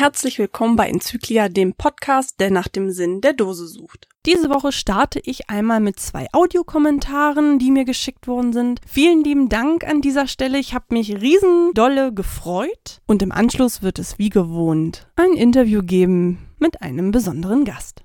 Herzlich 0.00 0.38
willkommen 0.38 0.76
bei 0.76 0.88
Enzyklia, 0.88 1.48
dem 1.48 1.74
Podcast, 1.74 2.38
der 2.38 2.52
nach 2.52 2.68
dem 2.68 2.92
Sinn 2.92 3.20
der 3.20 3.32
Dose 3.32 3.66
sucht. 3.66 4.06
Diese 4.26 4.48
Woche 4.48 4.70
starte 4.70 5.18
ich 5.24 5.50
einmal 5.50 5.80
mit 5.80 5.98
zwei 5.98 6.28
Audiokommentaren, 6.32 7.58
die 7.58 7.72
mir 7.72 7.84
geschickt 7.84 8.28
worden 8.28 8.52
sind. 8.52 8.80
Vielen 8.86 9.24
lieben 9.24 9.48
Dank 9.48 9.84
an 9.84 10.00
dieser 10.00 10.28
Stelle. 10.28 10.58
Ich 10.58 10.72
habe 10.72 10.84
mich 10.90 11.20
riesendolle 11.20 12.12
gefreut. 12.12 13.00
Und 13.08 13.22
im 13.22 13.32
Anschluss 13.32 13.82
wird 13.82 13.98
es 13.98 14.20
wie 14.20 14.28
gewohnt 14.28 15.08
ein 15.16 15.32
Interview 15.32 15.82
geben 15.82 16.46
mit 16.60 16.80
einem 16.80 17.10
besonderen 17.10 17.64
Gast. 17.64 18.04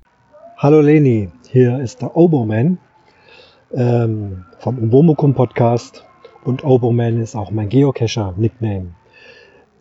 Hallo 0.57 0.81
Leni, 0.81 1.29
hier 1.51 1.79
ist 1.79 2.01
der 2.01 2.17
Oboman 2.17 2.79
ähm, 3.71 4.45
vom 4.57 4.79
Umbomukum 4.79 5.35
Podcast 5.35 6.03
und 6.43 6.63
Oboman 6.63 7.21
ist 7.21 7.35
auch 7.35 7.51
mein 7.51 7.69
Geocacher-Nickname. 7.69 8.95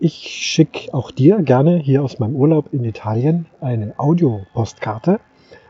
Ich 0.05 0.15
schicke 0.15 0.93
auch 0.93 1.13
dir 1.13 1.43
gerne 1.43 1.79
hier 1.79 2.03
aus 2.03 2.19
meinem 2.19 2.35
Urlaub 2.35 2.73
in 2.73 2.83
Italien 2.83 3.47
eine 3.61 3.95
Audiopostkarte. 4.01 5.21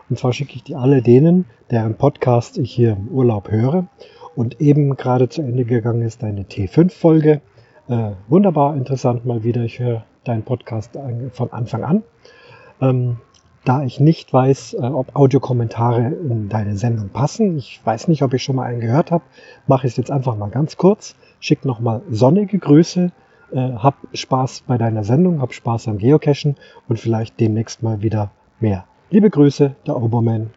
Und 0.09 0.19
zwar 0.19 0.33
schicke 0.33 0.55
ich 0.55 0.63
die 0.63 0.75
alle 0.75 1.03
denen, 1.03 1.45
deren 1.71 1.97
Podcast 1.97 2.57
ich 2.57 2.73
hier 2.73 2.93
im 2.93 3.09
Urlaub 3.09 3.51
höre. 3.51 3.89
Und 4.35 4.59
eben 4.63 4.97
gerade 4.97 5.29
zu 5.29 5.43
Ende 5.43 5.67
gegangen 5.67 6.01
ist 6.01 6.23
deine 6.23 6.45
T5-Folge. 6.45 7.43
Äh, 7.89 8.13
wunderbar 8.27 8.75
interessant 8.75 9.27
mal 9.27 9.45
wieder. 9.45 9.65
Ich 9.65 9.81
höre 9.81 10.07
deinen 10.25 10.45
Podcast 10.45 10.99
von 11.33 11.53
Anfang 11.53 11.85
an. 11.85 12.03
Ähm, 12.81 13.19
da 13.67 13.85
ich 13.85 14.01
nicht 14.01 14.33
weiß, 14.33 14.73
äh, 14.73 14.79
ob 14.79 15.15
Audiokommentare 15.15 16.07
in 16.07 16.49
deine 16.49 16.79
Sendung 16.79 17.11
passen, 17.11 17.59
ich 17.59 17.83
weiß 17.85 18.09
nicht, 18.09 18.23
ob 18.23 18.33
ich 18.33 18.43
schon 18.43 18.57
mal 18.57 18.65
einen 18.65 18.81
gehört 18.81 19.11
habe, 19.11 19.25
mache 19.67 19.87
ich 19.87 19.93
es 19.93 19.99
jetzt 19.99 20.11
einfach 20.11 20.39
mal 20.39 20.49
ganz 20.49 20.79
kurz. 20.79 21.17
Schick 21.39 21.67
nochmal 21.67 22.01
sonnige 22.09 22.59
Grüße 22.59 23.13
äh, 23.53 23.73
hab 23.75 23.97
Spaß 24.13 24.65
bei 24.67 24.79
deiner 24.79 25.05
Sendung, 25.05 25.41
hab 25.41 25.53
Spaß 25.53 25.89
am 25.89 25.99
Geocachen 25.99 26.57
und 26.89 26.99
vielleicht 26.99 27.39
demnächst 27.39 27.83
mal 27.83 28.03
wieder 28.03 28.33
mehr. 28.61 28.87
Liebe 29.11 29.31
Grüße, 29.31 29.77
der 29.87 29.97
Oberman. 29.97 30.51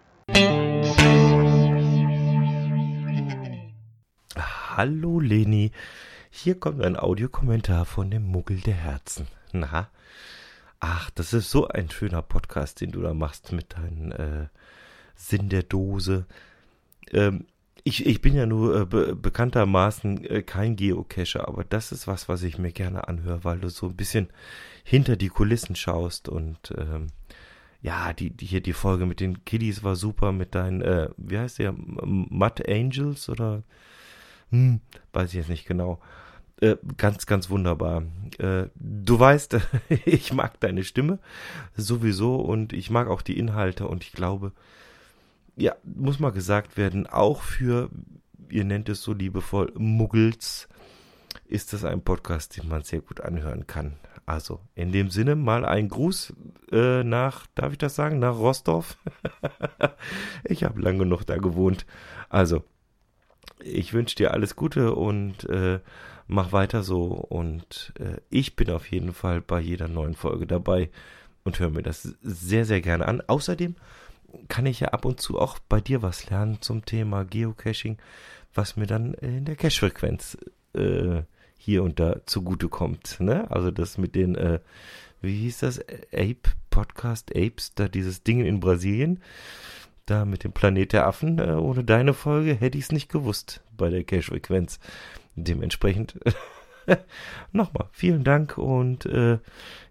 Hallo 4.38 5.19
Leni, 5.19 5.71
hier 6.29 6.59
kommt 6.59 6.81
ein 6.81 6.97
Audiokommentar 6.97 7.85
von 7.85 8.11
dem 8.11 8.25
Muggel 8.25 8.59
der 8.59 8.73
Herzen. 8.73 9.27
Na, 9.53 9.89
ach, 10.79 11.09
das 11.11 11.33
ist 11.33 11.49
so 11.49 11.67
ein 11.67 11.89
schöner 11.89 12.21
Podcast, 12.21 12.81
den 12.81 12.91
du 12.91 13.01
da 13.01 13.13
machst 13.13 13.51
mit 13.53 13.73
deinem 13.77 14.11
äh, 14.11 14.47
Sinn 15.16 15.49
der 15.49 15.63
Dose. 15.63 16.25
Ähm, 17.11 17.45
ich, 17.88 18.05
ich 18.05 18.19
bin 18.19 18.36
ja 18.36 18.47
nur 18.47 18.81
äh, 18.81 18.86
be 18.86 19.16
bekanntermaßen 19.16 20.25
äh, 20.25 20.41
kein 20.41 20.75
Geocacher, 20.75 21.47
aber 21.47 21.64
das 21.64 21.91
ist 21.91 22.08
was, 22.08 22.28
was 22.28 22.41
ich 22.41 22.58
mir 22.58 22.72
gerne 22.72 23.08
anhöre, 23.08 23.44
weil 23.44 23.59
du 23.59 23.69
so 23.69 23.86
ein 23.86 23.95
bisschen 23.95 24.30
hinter 24.83 25.16
die 25.16 25.30
Kulissen 25.30 25.75
schaust 25.75 26.28
und 26.28 26.73
ähm, 26.75 27.08
ja, 27.81 28.11
die, 28.13 28.31
die 28.31 28.47
hier 28.47 28.61
die 28.61 28.73
Folge 28.73 29.06
mit 29.06 29.19
den 29.19 29.45
Kiddies 29.45 29.83
war 29.83 29.95
super, 29.95 30.31
mit 30.31 30.56
deinen, 30.56 30.81
äh, 30.81 31.09
wie 31.17 31.38
heißt 31.38 31.59
der, 31.59 31.73
Mud 31.73 32.67
Angels 32.67 33.30
oder 33.30 33.61
hm, 34.50 34.81
weiß 35.13 35.30
ich 35.30 35.36
jetzt 35.36 35.50
nicht 35.50 35.67
genau. 35.67 36.00
Äh, 36.61 36.78
ganz, 36.97 37.28
ganz 37.28 37.52
wunderbar. 37.52 38.02
Äh, 38.39 38.67
du 38.73 39.19
weißt, 39.19 39.59
ich 40.06 40.33
mag 40.33 40.59
deine 40.59 40.83
Stimme 40.83 41.19
sowieso 41.78 42.38
und 42.38 42.73
ich 42.73 42.89
mag 42.89 43.08
auch 43.09 43.22
die 43.22 43.38
Inhalte 43.38 43.88
und 43.88 44.03
ich 44.03 44.12
glaube, 44.12 44.53
ja, 45.55 45.75
muss 45.83 46.19
mal 46.19 46.31
gesagt 46.31 46.77
werden, 46.77 47.07
auch 47.07 47.41
für, 47.41 47.89
ihr 48.49 48.63
nennt 48.63 48.89
es 48.89 49.01
so 49.01 49.13
liebevoll, 49.13 49.71
Muggels, 49.77 50.67
ist 51.47 51.73
das 51.73 51.85
ein 51.85 52.01
Podcast, 52.01 52.57
den 52.57 52.67
man 52.67 52.83
sehr 52.83 53.01
gut 53.01 53.21
anhören 53.21 53.67
kann. 53.67 53.97
Also, 54.25 54.59
in 54.73 54.91
dem 54.91 55.09
Sinne 55.11 55.35
mal 55.35 55.65
ein 55.65 55.88
Gruß 55.88 56.33
äh, 56.71 57.03
nach, 57.03 57.45
darf 57.53 57.73
ich 57.73 57.77
das 57.77 57.95
sagen, 57.95 58.17
nach 58.17 58.35
Rostorf. 58.35 58.97
ich 60.44 60.63
habe 60.63 60.81
lange 60.81 60.99
genug 60.99 61.25
da 61.25 61.38
gewohnt. 61.38 61.85
Also, 62.29 62.63
ich 63.63 63.94
wünsche 63.94 64.15
dir 64.15 64.33
alles 64.33 64.55
Gute 64.55 64.95
und 64.95 65.47
äh, 65.49 65.79
mach 66.27 66.51
weiter 66.51 66.81
so. 66.81 67.03
Und 67.05 67.94
äh, 67.99 68.19
ich 68.31 68.55
bin 68.55 68.71
auf 68.71 68.89
jeden 68.89 69.13
Fall 69.13 69.41
bei 69.41 69.59
jeder 69.59 69.88
neuen 69.88 70.15
Folge 70.15 70.47
dabei 70.47 70.89
und 71.44 71.59
höre 71.59 71.69
mir 71.69 71.83
das 71.83 72.01
sehr, 72.23 72.65
sehr 72.65 72.81
gerne 72.81 73.07
an. 73.07 73.21
Außerdem 73.21 73.75
kann 74.47 74.66
ich 74.66 74.79
ja 74.79 74.90
ab 74.90 75.06
und 75.06 75.19
zu 75.19 75.40
auch 75.40 75.59
bei 75.59 75.81
dir 75.81 76.01
was 76.01 76.29
lernen 76.29 76.62
zum 76.62 76.85
Thema 76.85 77.23
Geocaching, 77.23 77.97
was 78.53 78.75
mir 78.75 78.88
dann 78.88 79.13
in 79.16 79.46
der 79.46 79.56
Cache-Frequenz 79.56 80.38
äh, 80.73 81.23
hier 81.57 81.84
und 81.84 82.00
da 82.00 82.25
zugutekommt. 82.25 83.19
Ne? 83.19 83.50
Also 83.50 83.72
das 83.72 83.97
mit 83.97 84.16
den, 84.16 84.35
äh, 84.35 84.59
wie 85.22 85.41
hieß 85.41 85.59
das, 85.59 85.79
Ape 86.12 86.51
Podcast, 86.69 87.35
Apes, 87.35 87.74
da 87.74 87.88
dieses 87.88 88.24
Ding 88.24 88.45
in 88.45 88.59
Brasilien, 88.59 89.22
da 90.06 90.25
mit 90.25 90.44
dem 90.44 90.51
Planet 90.51 90.94
der 90.94 91.07
Affen, 91.07 91.40
äh, 91.40 91.53
ohne 91.53 91.84
deine 91.84 92.13
Folge 92.13 92.53
hätte 92.53 92.78
ich 92.78 92.85
es 92.85 92.91
nicht 92.91 93.09
gewusst 93.09 93.62
bei 93.75 93.90
der 93.90 94.03
Cache-Frequenz. 94.03 94.79
Dementsprechend 95.35 96.19
Nochmal, 97.51 97.88
vielen 97.91 98.23
Dank 98.23 98.57
und 98.57 99.06
äh, 99.06 99.40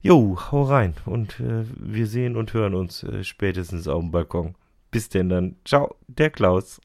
jo, 0.02 0.38
hau 0.50 0.62
rein. 0.62 0.94
Und 1.06 1.40
äh, 1.40 1.64
wir 1.76 2.06
sehen 2.06 2.36
und 2.36 2.52
hören 2.52 2.74
uns 2.74 3.02
äh, 3.02 3.24
spätestens 3.24 3.88
auf 3.88 4.00
dem 4.00 4.10
Balkon. 4.10 4.54
Bis 4.90 5.08
denn 5.08 5.28
dann. 5.28 5.56
Ciao, 5.64 5.96
der 6.06 6.30
Klaus. 6.30 6.80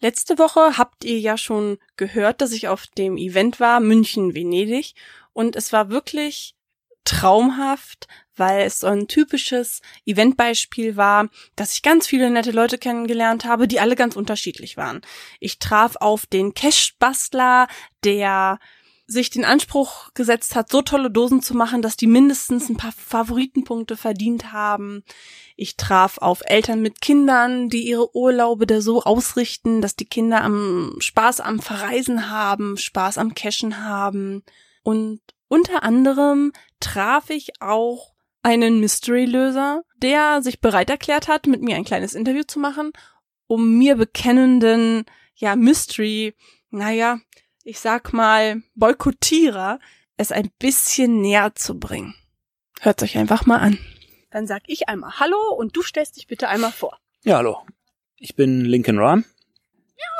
Letzte 0.00 0.38
Woche 0.38 0.78
habt 0.78 1.04
ihr 1.04 1.18
ja 1.18 1.36
schon 1.36 1.78
gehört, 1.96 2.40
dass 2.40 2.52
ich 2.52 2.68
auf 2.68 2.86
dem 2.86 3.16
Event 3.16 3.58
war, 3.58 3.80
München, 3.80 4.34
Venedig. 4.34 4.94
Und 5.32 5.56
es 5.56 5.72
war 5.72 5.90
wirklich 5.90 6.54
traumhaft, 7.04 8.06
weil 8.36 8.66
es 8.66 8.80
so 8.80 8.86
ein 8.86 9.08
typisches 9.08 9.80
Eventbeispiel 10.04 10.96
war, 10.96 11.28
dass 11.54 11.74
ich 11.74 11.82
ganz 11.82 12.06
viele 12.06 12.30
nette 12.30 12.50
Leute 12.50 12.78
kennengelernt 12.78 13.44
habe, 13.44 13.68
die 13.68 13.80
alle 13.80 13.96
ganz 13.96 14.16
unterschiedlich 14.16 14.76
waren. 14.76 15.00
Ich 15.40 15.58
traf 15.58 15.96
auf 15.96 16.26
den 16.26 16.54
Cash-Bastler, 16.54 17.68
der 18.04 18.58
sich 19.08 19.30
den 19.30 19.44
Anspruch 19.44 20.12
gesetzt 20.14 20.56
hat, 20.56 20.68
so 20.68 20.82
tolle 20.82 21.10
Dosen 21.10 21.40
zu 21.40 21.54
machen, 21.54 21.80
dass 21.80 21.96
die 21.96 22.08
mindestens 22.08 22.68
ein 22.68 22.76
paar 22.76 22.92
Favoritenpunkte 22.92 23.96
verdient 23.96 24.52
haben. 24.52 25.04
Ich 25.54 25.76
traf 25.76 26.18
auf 26.18 26.42
Eltern 26.44 26.82
mit 26.82 27.00
Kindern, 27.00 27.68
die 27.68 27.86
ihre 27.86 28.14
Urlaube 28.16 28.66
da 28.66 28.80
so 28.80 29.02
ausrichten, 29.02 29.80
dass 29.80 29.94
die 29.94 30.06
Kinder 30.06 30.42
am 30.42 30.96
Spaß 30.98 31.40
am 31.40 31.60
Verreisen 31.60 32.30
haben, 32.30 32.76
Spaß 32.76 33.18
am 33.18 33.34
Cashen 33.34 33.84
haben. 33.84 34.42
Und 34.82 35.20
unter 35.46 35.84
anderem 35.84 36.52
traf 36.80 37.30
ich 37.30 37.62
auch 37.62 38.15
einen 38.46 38.78
Mystery-Löser, 38.78 39.82
der 39.96 40.40
sich 40.40 40.60
bereit 40.60 40.88
erklärt 40.88 41.26
hat, 41.26 41.48
mit 41.48 41.62
mir 41.62 41.74
ein 41.74 41.84
kleines 41.84 42.14
Interview 42.14 42.44
zu 42.44 42.60
machen, 42.60 42.92
um 43.48 43.76
mir 43.76 43.96
bekennenden, 43.96 45.04
ja, 45.34 45.56
Mystery, 45.56 46.32
naja, 46.70 47.18
ich 47.64 47.80
sag 47.80 48.12
mal, 48.12 48.62
Boykottierer, 48.76 49.80
es 50.16 50.30
ein 50.30 50.52
bisschen 50.60 51.20
näher 51.20 51.56
zu 51.56 51.76
bringen. 51.76 52.14
Hört 52.78 53.02
euch 53.02 53.18
einfach 53.18 53.46
mal 53.46 53.58
an. 53.58 53.78
Dann 54.30 54.46
sag 54.46 54.62
ich 54.66 54.88
einmal 54.88 55.18
Hallo 55.18 55.52
und 55.58 55.76
du 55.76 55.82
stellst 55.82 56.16
dich 56.16 56.28
bitte 56.28 56.46
einmal 56.46 56.70
vor. 56.70 57.00
Ja, 57.24 57.38
hallo. 57.38 57.66
Ich 58.16 58.36
bin 58.36 58.64
Lincoln 58.64 59.00
Ram. 59.00 59.24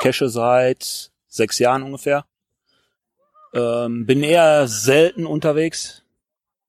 Cache 0.01 0.27
seit 0.27 1.13
sechs 1.29 1.59
Jahren 1.59 1.81
ungefähr. 1.81 2.25
Ähm, 3.53 4.05
bin 4.05 4.21
eher 4.21 4.67
selten 4.67 5.25
unterwegs. 5.25 6.03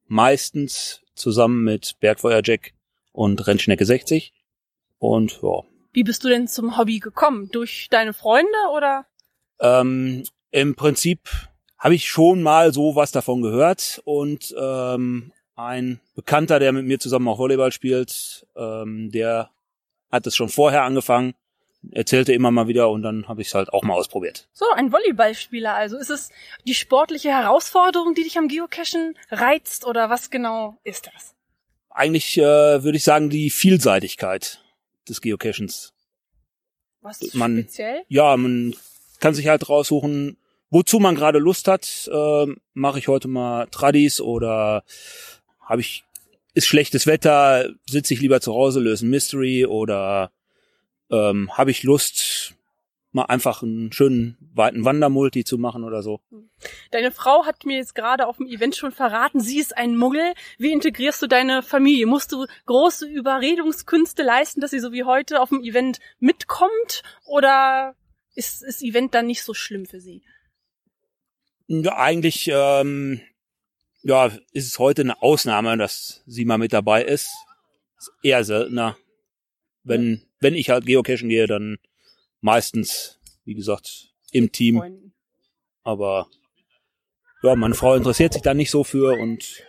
Meistens 0.07 1.03
zusammen 1.19 1.65
mit 1.65 1.97
Bergfeuer 2.01 2.43
Jack 2.45 2.73
und 3.13 3.47
Rennschnecke 3.47 3.85
60. 3.85 4.33
Und 4.99 5.41
ja. 5.43 5.63
Wie 5.93 6.05
bist 6.05 6.25
du 6.25 6.29
denn 6.29 6.49
zum 6.49 6.77
Hobby 6.77 6.99
gekommen? 6.99 7.49
Durch 7.51 7.89
deine 7.91 8.13
Freunde 8.13 8.49
oder? 8.75 9.07
Ähm, 9.61 10.25
Im 10.51 10.75
Prinzip 10.75 11.29
habe 11.79 11.95
ich 11.95 12.09
schon 12.09 12.43
mal 12.43 12.73
so 12.73 12.97
was 12.97 13.13
davon 13.13 13.43
gehört 13.43 14.01
und 14.05 14.55
ähm, 14.59 15.33
ein 15.55 16.01
Bekannter, 16.15 16.59
der 16.59 16.73
mit 16.73 16.87
mir 16.87 16.99
zusammen 16.99 17.29
auch 17.29 17.39
Volleyball 17.39 17.73
spielt, 17.73 18.47
ähm, 18.57 19.11
der 19.11 19.51
hat 20.11 20.27
es 20.27 20.37
schon 20.37 20.49
vorher 20.49 20.85
angefangen 20.85 21.35
erzählte 21.93 22.33
immer 22.33 22.51
mal 22.51 22.69
wieder 22.69 22.91
und 22.91 23.03
dann 23.03 23.29
habe 23.29 23.43
ich 23.43 23.49
es 23.49 23.55
halt 23.55 23.73
auch 23.73 23.83
mal 23.83 23.95
ausprobiert. 23.95 24.49
So, 24.53 24.67
ein 24.75 24.93
Volleyballspieler 24.93 25.75
also. 25.75 25.97
Ist 25.97 26.11
es 26.11 26.31
die 26.67 26.75
sportliche 26.75 27.31
Herausforderung, 27.31 28.15
die 28.15 28.23
dich 28.23 28.39
am 28.39 28.49
Geocachen 28.49 29.17
reizt 29.31 29.87
oder 29.87 30.11
was 30.11 30.31
genau 30.31 30.79
ist 30.85 31.11
das? 31.15 31.35
Eigentlich 31.91 32.39
äh, 32.39 32.83
würde 32.83 32.97
ich 32.97 33.05
sagen 33.05 33.31
die 33.31 33.51
Vielseitigkeit 33.51 34.63
des 35.09 35.21
Geocachens. 35.21 35.95
Was 37.01 37.35
man, 37.35 37.63
speziell? 37.63 38.03
Ja, 38.09 38.37
man 38.37 38.75
kann 39.21 39.35
sich 39.35 39.49
halt 39.49 39.69
raussuchen, 39.69 40.37
wozu 40.71 40.99
man 40.99 41.15
gerade 41.15 41.39
Lust 41.39 41.69
hat. 41.69 42.09
Äh, 42.13 42.47
Mache 42.75 42.99
ich 42.99 43.09
heute 43.09 43.29
mal 43.29 43.67
Tradis 43.69 44.21
oder 44.21 44.85
habe 45.61 45.81
ich 45.81 46.05
ist 46.55 46.67
schlechtes 46.67 47.07
Wetter, 47.07 47.71
sitze 47.89 48.15
ich 48.15 48.21
lieber 48.21 48.41
zu 48.41 48.53
Hause, 48.53 48.81
löse 48.81 49.07
ein 49.07 49.11
Mystery 49.11 49.65
oder 49.67 50.33
ähm, 51.11 51.51
habe 51.57 51.71
ich 51.71 51.83
Lust, 51.83 52.55
mal 53.13 53.25
einfach 53.25 53.63
einen 53.63 53.93
schönen 53.93 54.37
weiten 54.55 54.85
Wandermulti 54.85 55.45
zu 55.45 55.59
machen 55.59 55.85
oder 55.85 56.03
so. 56.03 56.21
Deine 56.91 57.11
Frau 57.11 57.47
hat 57.47 57.65
mir 57.65 57.77
jetzt 57.77 57.95
gerade 57.95 58.27
auf 58.27 58.37
dem 58.37 58.47
Event 58.47 58.77
schon 58.77 58.93
verraten, 58.93 59.41
sie 59.41 59.59
ist 59.59 59.77
ein 59.77 59.97
Muggel. 59.97 60.35
Wie 60.59 60.73
integrierst 60.73 61.23
du 61.23 61.27
deine 61.27 61.63
Familie? 61.63 62.07
Musst 62.07 62.33
du 62.33 62.47
große 62.67 63.07
Überredungskünste 63.07 64.23
leisten, 64.23 64.61
dass 64.61 64.71
sie 64.71 64.81
so 64.81 64.93
wie 64.93 65.05
heute 65.05 65.41
auf 65.41 65.49
dem 65.49 65.63
Event 65.63 66.01
mitkommt? 66.19 67.03
Oder 67.27 67.95
ist 68.35 68.63
das 68.63 68.83
Event 68.83 69.15
dann 69.15 69.27
nicht 69.27 69.43
so 69.43 69.55
schlimm 69.55 69.87
für 69.87 70.01
sie? 70.01 70.23
Ja, 71.67 71.97
eigentlich 71.97 72.49
ähm, 72.53 73.21
ja, 74.03 74.27
ist 74.53 74.67
es 74.67 74.79
heute 74.79 75.03
eine 75.03 75.23
Ausnahme, 75.23 75.77
dass 75.77 76.23
sie 76.27 76.45
mal 76.45 76.59
mit 76.59 76.73
dabei 76.73 77.05
ist. 77.05 77.31
ist 77.99 78.13
eher 78.23 78.45
seltener. 78.45 78.97
Wenn, 79.89 80.23
wenn 80.41 80.55
ich 80.55 80.71
halt 80.71 80.87
geocachen 80.87 81.29
gehe, 81.29 81.47
dann 81.47 81.79
meistens, 82.41 83.19
wie 83.45 83.55
gesagt, 83.55 84.13
im 84.33 84.53
Team. 84.53 85.13
Aber 85.83 86.29
ja, 87.43 87.55
meine 87.57 87.75
Frau 87.75 87.95
interessiert 87.95 88.33
sich 88.33 88.43
da 88.43 88.55
nicht 88.55 88.71
so 88.71 88.85
für 88.85 89.19
und 89.19 89.65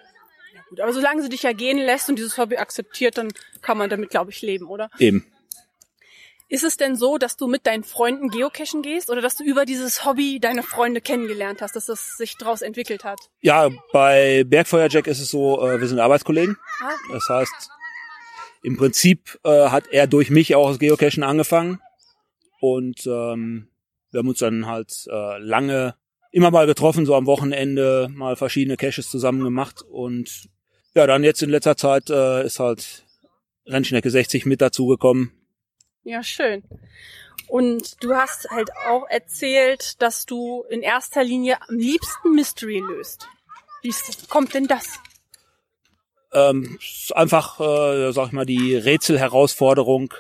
Ja, 0.54 0.62
gut, 0.70 0.80
aber 0.82 0.94
solange 0.94 1.22
sie 1.22 1.30
dich 1.30 1.44
ja 1.44 1.54
gehen 1.54 1.78
lässt 1.78 2.10
und 2.10 2.18
dieses 2.18 2.38
Hobby 2.38 2.58
akzeptiert, 2.58 3.18
dann 3.18 3.30
kann 3.62 3.78
man 3.78 3.90
damit, 3.90 4.10
glaube 4.10 4.32
ich, 4.32 4.42
leben, 4.42 4.68
oder? 4.68 4.90
eben. 5.00 5.26
Ist 6.52 6.64
es 6.64 6.78
denn 6.78 6.96
so, 6.96 7.20
dass 7.20 7.38
du 7.38 7.48
mit 7.48 7.68
deinen 7.68 7.84
Freunden 7.84 8.30
geocachen 8.30 8.82
gehst 8.82 9.12
oder 9.12 9.22
dass 9.22 9.38
du 9.38 9.44
über 9.44 9.66
dieses 9.66 10.04
Hobby 10.04 10.40
deine 10.40 10.64
Freunde 10.64 11.00
kennengelernt 11.00 11.62
hast, 11.62 11.76
dass 11.76 11.86
das 11.86 12.18
sich 12.18 12.38
daraus 12.40 12.64
entwickelt 12.64 13.04
hat? 13.04 13.20
Ja, 13.42 13.70
bei 13.94 14.44
Bergfeuerjack 14.46 15.06
ist 15.06 15.20
es 15.20 15.30
so, 15.30 15.62
äh, 15.64 15.80
wir 15.80 15.88
sind 15.88 16.00
Arbeitskollegen. 16.00 16.58
Ah, 16.82 16.90
Das 17.14 17.30
heißt, 17.30 17.70
im 18.62 18.78
Prinzip 18.78 19.40
äh, 19.44 19.70
hat 19.70 19.88
er 19.92 20.08
durch 20.08 20.30
mich 20.30 20.56
auch 20.56 20.70
das 20.70 20.80
Geocachen 20.80 21.24
angefangen. 21.24 21.80
Und 22.60 23.06
ähm, 23.08 23.70
wir 24.12 24.20
haben 24.20 24.28
uns 24.28 24.40
dann 24.40 24.66
halt 24.66 25.08
äh, 25.10 25.38
lange 25.40 25.96
immer 26.32 26.52
mal 26.52 26.68
getroffen, 26.68 27.06
so 27.06 27.16
am 27.16 27.26
Wochenende 27.26 28.10
mal 28.12 28.36
verschiedene 28.36 28.78
Caches 28.78 29.10
zusammen 29.10 29.44
gemacht. 29.44 29.82
Und 29.82 30.50
ja, 30.94 31.08
dann 31.08 31.24
jetzt 31.24 31.42
in 31.42 31.50
letzter 31.50 31.78
Zeit 31.78 32.10
äh, 32.10 32.46
ist 32.46 32.60
halt 32.60 33.06
Rennschnecke 33.66 34.10
60 34.10 34.46
mit 34.46 34.62
dazugekommen. 34.62 35.32
Ja, 36.04 36.24
schön. 36.24 36.64
Und 37.48 38.04
du 38.04 38.14
hast 38.16 38.50
halt 38.52 38.70
auch 38.88 39.08
erzählt, 39.10 40.02
dass 40.02 40.26
du 40.26 40.64
in 40.70 40.82
erster 40.82 41.24
Linie 41.24 41.58
am 41.68 41.78
liebsten 41.78 42.36
Mystery 42.36 42.80
löst. 42.80 43.28
Wie 43.82 43.94
kommt 44.28 44.54
denn 44.54 44.68
das? 44.68 45.00
Ähm, 46.32 46.78
einfach, 47.12 47.60
äh, 47.60 48.12
sag 48.12 48.28
ich 48.28 48.34
mal, 48.34 48.46
die 48.46 48.76
Rätselherausforderung. 48.76 50.14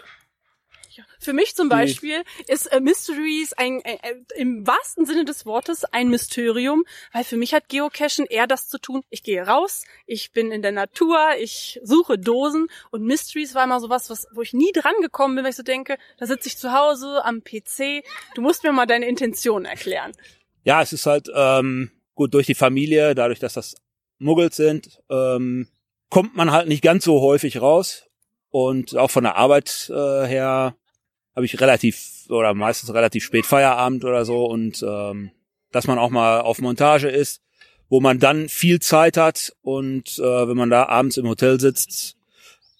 Für 1.22 1.34
mich 1.34 1.54
zum 1.54 1.68
Beispiel 1.68 2.24
ist 2.48 2.68
äh, 2.68 2.80
Mysteries 2.80 3.52
ein, 3.54 3.84
äh, 3.84 3.98
äh, 4.02 4.16
im 4.38 4.66
wahrsten 4.66 5.06
Sinne 5.06 5.26
des 5.26 5.46
Wortes 5.46 5.84
ein 5.84 6.10
Mysterium, 6.10 6.86
weil 7.12 7.26
für 7.26 7.36
mich 7.36 7.54
hat 7.54 7.68
Geocachen 7.68 8.26
eher 8.26 8.48
das 8.48 8.70
zu 8.70 8.80
tun, 8.80 9.02
ich 9.10 9.22
gehe 9.22 9.46
raus, 9.46 9.84
ich 10.06 10.32
bin 10.32 10.52
in 10.52 10.62
der 10.62 10.72
Natur, 10.72 11.20
ich 11.38 11.82
suche 11.84 12.18
Dosen 12.18 12.68
und 12.92 13.04
Mysteries 13.04 13.54
war 13.54 13.66
immer 13.66 13.82
sowas, 13.82 14.10
was, 14.10 14.28
wo 14.32 14.42
ich 14.42 14.54
nie 14.54 14.72
dran 14.72 14.94
gekommen 15.02 15.36
bin, 15.36 15.44
weil 15.44 15.52
ich 15.52 15.58
so 15.58 15.64
denke, 15.64 15.98
da 16.18 16.26
sitze 16.26 16.48
ich 16.48 16.58
zu 16.58 16.72
Hause 16.72 17.26
am 17.26 17.44
PC, 17.44 18.02
du 18.36 18.42
musst 18.42 18.64
mir 18.64 18.72
mal 18.72 18.86
deine 18.86 19.08
Intention 19.08 19.66
erklären. 19.66 20.14
Ja, 20.64 20.82
es 20.82 20.94
ist 20.94 21.06
halt 21.06 21.30
ähm, 21.36 21.92
gut 22.16 22.34
durch 22.34 22.46
die 22.46 22.56
Familie, 22.56 23.14
dadurch, 23.14 23.40
dass 23.40 23.54
das 23.54 23.76
Muggels 24.20 24.56
sind, 24.56 25.02
ähm, 25.10 25.68
kommt 26.10 26.36
man 26.36 26.52
halt 26.52 26.68
nicht 26.68 26.84
ganz 26.84 27.04
so 27.04 27.22
häufig 27.22 27.62
raus. 27.62 28.06
Und 28.52 28.98
auch 28.98 29.12
von 29.12 29.24
der 29.24 29.36
Arbeit 29.36 29.90
äh, 29.90 30.26
her 30.26 30.76
habe 31.36 31.46
ich 31.46 31.62
relativ 31.62 32.26
oder 32.30 32.54
meistens 32.54 32.94
relativ 32.94 33.24
spät 33.24 33.46
Feierabend 33.46 34.04
oder 34.04 34.26
so 34.26 34.46
und 34.46 34.84
ähm, 34.84 35.32
dass 35.72 35.88
man 35.88 36.00
auch 36.00 36.10
mal 36.10 36.42
auf 36.42 36.60
Montage 36.60 37.10
ist, 37.10 37.42
wo 37.90 38.02
man 38.02 38.20
dann 38.20 38.50
viel 38.50 38.80
Zeit 38.80 39.18
hat 39.18 39.56
und 39.62 40.18
äh, 40.20 40.48
wenn 40.48 40.58
man 40.58 40.70
da 40.70 40.88
abends 40.88 41.18
im 41.18 41.28
Hotel 41.28 41.60
sitzt, 41.60 42.18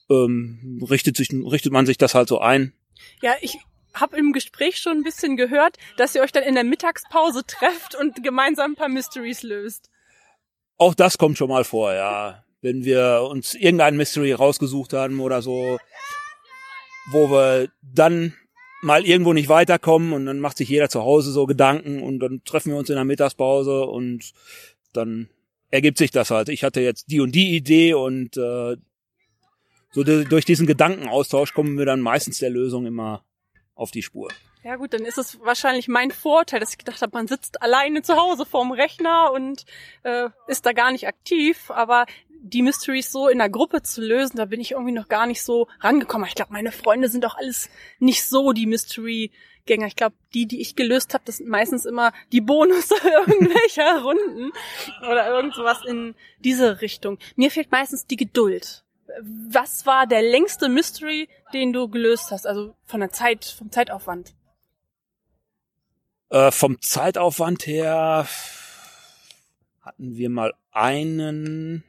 ähm, 0.10 0.84
richtet 0.90 1.18
sich 1.18 1.30
richtet 1.32 1.72
man 1.72 1.86
sich 1.86 1.98
das 1.98 2.16
halt 2.16 2.28
so 2.28 2.40
ein. 2.40 2.74
Ja, 3.22 3.36
ich 3.42 3.58
habe 3.94 4.18
im 4.18 4.34
Gespräch 4.34 4.78
schon 4.78 4.98
ein 4.98 5.04
bisschen 5.04 5.38
gehört, 5.38 5.78
dass 5.98 6.16
ihr 6.16 6.22
euch 6.22 6.32
dann 6.32 6.44
in 6.44 6.56
der 6.56 6.64
Mittagspause 6.64 7.46
trefft 7.46 7.96
und 7.96 8.24
gemeinsam 8.24 8.72
ein 8.72 8.76
paar 8.76 8.90
Mysteries 8.90 9.44
löst. 9.44 9.90
Auch 10.78 10.96
das 10.96 11.18
kommt 11.18 11.38
schon 11.38 11.50
mal 11.50 11.64
vor, 11.64 11.94
ja. 11.94 12.44
Wenn 12.62 12.84
wir 12.84 13.28
uns 13.30 13.56
irgendein 13.56 13.98
Mystery 13.98 14.34
rausgesucht 14.34 14.94
haben 14.94 15.20
oder 15.20 15.42
so, 15.42 15.80
wo 17.12 17.32
wir 17.32 17.70
dann 17.82 18.34
mal 18.82 19.06
irgendwo 19.06 19.34
nicht 19.34 19.50
weiterkommen 19.50 20.14
und 20.14 20.26
dann 20.26 20.40
macht 20.40 20.58
sich 20.58 20.70
jeder 20.70 20.90
zu 20.90 21.02
Hause 21.02 21.32
so 21.32 21.46
Gedanken 21.46 22.02
und 22.02 22.20
dann 22.20 22.42
treffen 22.44 22.72
wir 22.72 22.78
uns 22.78 22.90
in 22.90 22.96
der 22.96 23.06
Mittagspause 23.06 23.86
und 23.86 24.32
dann 24.94 25.30
ergibt 25.70 25.98
sich 25.98 26.12
das 26.12 26.32
halt. 26.32 26.50
Ich 26.50 26.64
hatte 26.64 26.82
jetzt 26.82 27.12
die 27.12 27.20
und 27.20 27.34
die 27.34 27.56
Idee 27.56 27.94
und 27.94 28.38
äh, 28.38 28.78
so 29.92 30.04
durch 30.04 30.46
diesen 30.46 30.68
Gedankenaustausch 30.68 31.54
kommen 31.54 31.78
wir 31.78 31.86
dann 31.86 32.00
meistens 32.00 32.40
der 32.40 32.50
Lösung 32.50 32.86
immer 32.86 33.24
auf 33.76 33.92
die 33.92 34.04
Spur. 34.04 34.30
Ja 34.62 34.76
gut, 34.76 34.94
dann 34.94 35.06
ist 35.06 35.18
es 35.18 35.40
wahrscheinlich 35.40 35.88
mein 35.88 36.12
Vorteil, 36.12 36.60
dass 36.60 36.72
ich 36.72 36.78
gedacht 36.78 37.02
habe, 37.02 37.14
man 37.14 37.28
sitzt 37.28 37.62
alleine 37.62 38.02
zu 38.02 38.18
Hause 38.18 38.46
vorm 38.46 38.72
Rechner 38.72 39.32
und 39.32 39.66
äh, 40.04 40.30
ist 40.48 40.66
da 40.66 40.74
gar 40.74 40.92
nicht 40.92 41.08
aktiv. 41.08 41.72
Aber 41.72 42.06
die 42.42 42.62
Mysteries 42.62 43.12
so 43.12 43.28
in 43.28 43.40
der 43.40 43.50
Gruppe 43.50 43.82
zu 43.84 44.02
lösen, 44.02 44.38
da 44.38 44.46
bin 44.46 44.62
ich 44.62 44.72
irgendwie 44.72 44.92
noch 44.92 45.08
gar 45.08 45.26
nicht 45.26 45.44
so 45.44 45.68
rangekommen. 45.80 46.28
Ich 46.28 46.36
glaube, 46.36 46.54
meine 46.54 46.72
Freunde 46.72 47.10
sind 47.10 47.26
auch 47.26 47.36
alles 47.36 47.70
nicht 48.00 48.26
so 48.26 48.54
die 48.54 48.66
Mystery-Gänger. 48.66 49.88
Ich 49.88 49.96
glaube, 49.96 50.16
die, 50.34 50.46
die 50.46 50.62
ich 50.62 50.76
gelöst 50.76 51.14
habe, 51.14 51.24
das 51.26 51.38
sind 51.38 51.50
meistens 51.50 51.86
immer 51.86 52.14
die 52.32 52.42
Bonus 52.42 52.90
irgendwelcher 53.04 54.02
Runden 54.02 54.52
oder 55.02 55.28
irgend 55.28 55.56
sowas 55.56 55.80
in 55.86 56.16
diese 56.40 56.82
Richtung. 56.82 57.20
Mir 57.36 57.52
fehlt 57.52 57.72
meistens 57.72 58.06
die 58.06 58.18
Geduld. 58.18 58.84
Was 59.24 59.86
war 59.86 60.08
der 60.08 60.22
längste 60.22 60.70
Mystery, 60.70 61.30
den 61.54 61.74
du 61.74 61.90
gelöst 61.90 62.32
hast? 62.32 62.46
Also 62.46 62.76
von 62.86 63.00
der 63.00 63.12
Zeit, 63.12 63.46
vom 63.46 63.72
Zeitaufwand. 63.72 64.34
Äh, 66.30 66.52
vom 66.52 66.80
Zeitaufwand 66.80 67.66
her 67.66 68.28
hatten 69.82 70.16
wir 70.16 70.30
mal 70.30 70.54
einen, 70.72 71.84